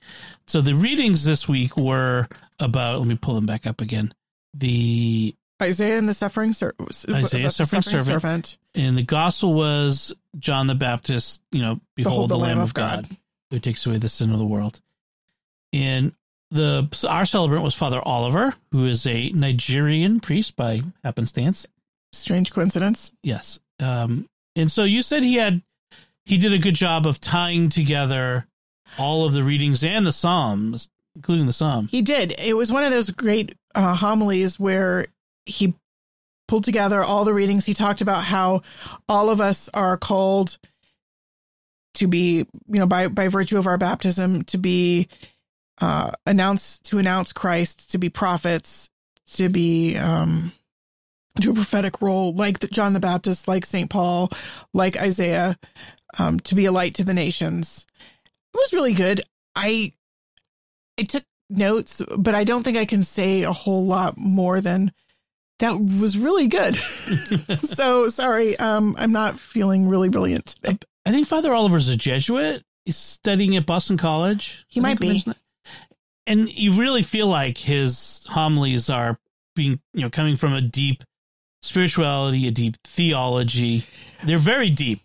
[0.48, 2.28] So, the readings this week were
[2.60, 4.14] about, let me pull them back up again.
[4.54, 8.06] The Isaiah and the suffering, ser- Isaiah suffering, suffering servant.
[8.06, 8.58] servant.
[8.76, 12.74] And the gospel was John the Baptist, you know, behold, behold the, the, Lamb, of
[12.74, 13.18] God, God,
[13.52, 14.82] who takes away the sin of the world.
[15.74, 16.14] And
[16.50, 21.68] the our celebrant was Father Oliver, who is a Nigerian priest by happenstance.
[22.14, 23.12] Strange coincidence.
[23.24, 23.60] Yes.
[23.80, 25.62] Um, and so you said he had
[26.26, 28.46] he did a good job of tying together
[28.98, 31.88] all of the readings and the psalms, including the psalm.
[31.88, 32.36] He did.
[32.38, 35.08] It was one of those great uh, homilies where
[35.46, 35.74] he
[36.48, 37.66] pulled together all the readings.
[37.66, 38.62] He talked about how
[39.08, 40.58] all of us are called
[41.96, 45.08] to be, you know, by by virtue of our baptism, to be
[45.80, 48.90] uh, announce to announce Christ, to be prophets,
[49.32, 50.52] to be um,
[51.40, 54.30] to a prophetic role, like the, John the Baptist, like Saint Paul,
[54.74, 55.58] like Isaiah,
[56.20, 57.86] um, to be a light to the nations.
[58.54, 59.22] It was really good.
[59.56, 59.94] I
[61.00, 64.92] I took notes, but I don't think I can say a whole lot more than
[65.60, 66.76] that was really good.
[67.60, 70.78] so sorry, um, I'm not feeling really brilliant today.
[71.06, 72.64] I think Father Oliver's a Jesuit.
[72.86, 74.66] He's studying at Boston College.
[74.68, 75.24] He I might be.
[76.28, 79.20] And you really feel like his homilies are
[79.56, 81.04] being, you know, coming from a deep
[81.62, 83.86] spirituality, a deep theology.
[84.24, 85.02] They're very deep.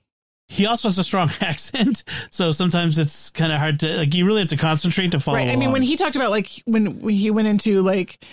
[0.49, 4.15] He also has a strong accent, so sometimes it's kind of hard to like.
[4.15, 5.39] You really have to concentrate to follow.
[5.39, 5.49] Right.
[5.49, 8.25] I mean, when he talked about like when, when he went into like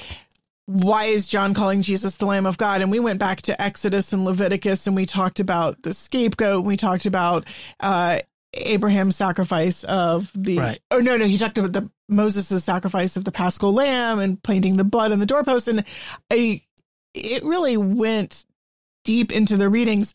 [0.65, 2.81] why is John calling Jesus the Lamb of God?
[2.81, 6.63] And we went back to Exodus and Leviticus and we talked about the scapegoat.
[6.63, 7.45] We talked about
[7.79, 8.19] uh,
[8.53, 10.59] Abraham's sacrifice of the.
[10.59, 10.79] Right.
[10.89, 11.25] Oh, no, no.
[11.25, 15.19] He talked about the Moses' sacrifice of the paschal lamb and painting the blood on
[15.19, 15.67] the doorpost.
[15.67, 15.83] And
[16.31, 16.61] I,
[17.13, 18.45] it really went
[19.03, 20.13] deep into the readings.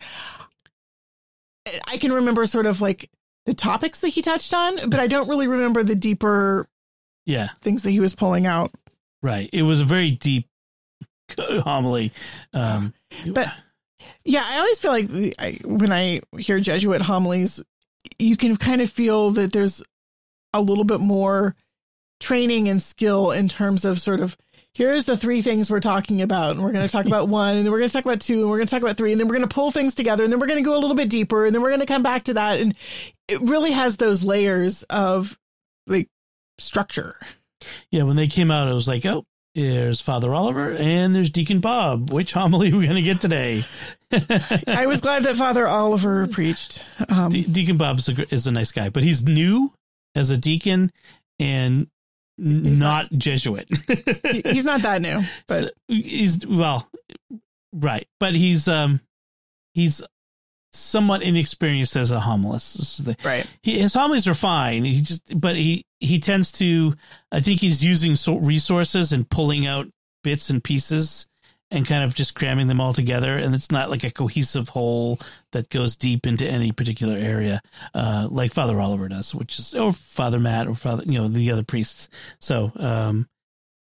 [1.86, 3.11] I can remember sort of like
[3.46, 6.68] the topics that he touched on, but I don't really remember the deeper
[7.26, 8.70] yeah things that he was pulling out.
[9.22, 9.51] Right.
[9.53, 10.49] It was a very deep
[11.38, 12.12] homily.
[12.53, 12.94] Um,
[13.26, 13.53] but
[14.24, 17.62] yeah, I always feel like I, when I hear Jesuit homilies,
[18.18, 19.82] you can kind of feel that there's
[20.55, 21.57] a little bit more
[22.20, 24.36] training and skill in terms of sort of
[24.78, 27.66] here's the three things we're talking about and we're going to talk about one and
[27.66, 29.20] then we're going to talk about two and we're going to talk about three and
[29.20, 30.96] then we're going to pull things together and then we're going to go a little
[30.96, 32.74] bit deeper and then we're going to come back to that and
[33.26, 35.36] it really has those layers of
[35.86, 36.08] like
[36.58, 37.16] structure
[37.90, 39.24] yeah, when they came out, it was like, oh,
[39.54, 42.12] there's Father Oliver and there's Deacon Bob.
[42.12, 43.64] Which homily are we going to get today?
[44.66, 46.86] I was glad that Father Oliver preached.
[47.08, 49.72] Um, De- deacon Bob is a, is a nice guy, but he's new
[50.14, 50.92] as a deacon
[51.38, 51.88] and
[52.39, 53.68] not, not, Jesuit.
[54.47, 56.89] he's not that new, but so he's well,
[57.72, 58.07] right.
[58.20, 59.01] But he's um
[59.74, 60.03] he's
[60.72, 63.14] somewhat inexperienced as a homilist.
[63.24, 63.47] Right.
[63.62, 64.84] He, his homilies are fine.
[64.84, 66.95] He just, but he he tends to.
[67.32, 69.86] I think he's using sort resources and pulling out
[70.22, 71.26] bits and pieces
[71.70, 75.18] and kind of just cramming them all together and it's not like a cohesive whole
[75.52, 77.60] that goes deep into any particular area
[77.94, 81.50] uh, like father oliver does which is or father matt or father you know the
[81.50, 82.08] other priests
[82.40, 83.28] so um,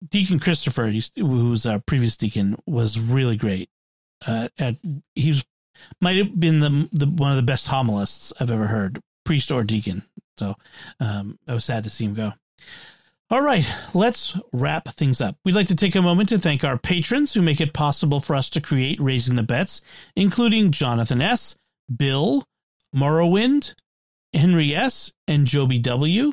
[0.09, 3.69] deacon christopher who was our previous deacon was really great
[4.27, 4.77] uh, at
[5.15, 5.45] he was
[6.01, 9.65] might have been the, the one of the best homilists I've ever heard, priest or
[9.65, 10.03] deacon.
[10.39, 10.55] So
[11.01, 12.33] um, I was sad to see him go.
[13.31, 15.37] All right, let's wrap things up.
[15.45, 18.37] We'd like to take a moment to thank our patrons who make it possible for
[18.37, 19.81] us to create Raising the Betts,
[20.15, 21.57] including Jonathan S.,
[21.95, 22.45] Bill,
[22.95, 23.75] Morrowind,
[24.35, 26.33] Henry S., and Joby W.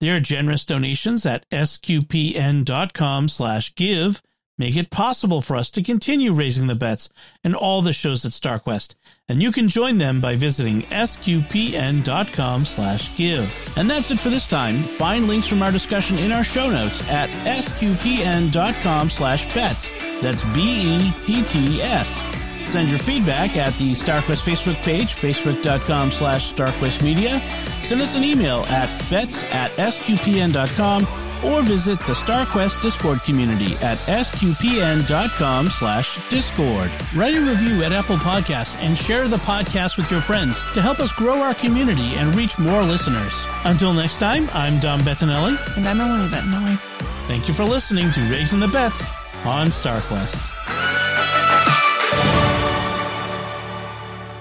[0.00, 4.22] Their generous donations at sqpn.com slash give
[4.58, 7.08] make it possible for us to continue raising the Betts
[7.44, 8.94] and all the shows at StarQuest.
[9.28, 13.54] And you can join them by visiting sqpn.com slash give.
[13.76, 14.84] And that's it for this time.
[14.84, 19.88] Find links from our discussion in our show notes at sqpn.com slash betts.
[20.22, 22.22] That's B-E-T-T-S.
[22.70, 27.40] Send your feedback at the StarQuest Facebook page, facebook.com slash StarQuest Media.
[27.84, 33.98] Send us an email at betts at sqpn.com or visit the StarQuest Discord community at
[33.98, 36.90] sqpn.com slash discord.
[37.14, 41.00] Write a review at Apple Podcasts and share the podcast with your friends to help
[41.00, 43.46] us grow our community and reach more listeners.
[43.64, 45.58] Until next time, I'm Dom Bettinelli.
[45.76, 46.78] And I'm Melanie Bettinelli.
[47.26, 49.04] Thank you for listening to Raising the Betts
[49.44, 50.52] on StarQuest.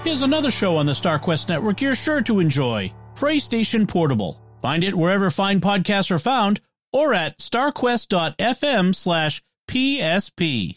[0.03, 4.39] Here's another show on the StarQuest network you're sure to enjoy Pray Station Portable.
[4.61, 6.61] Find it wherever fine podcasts are found
[6.95, 10.71] or at starquest.fm slash PSP.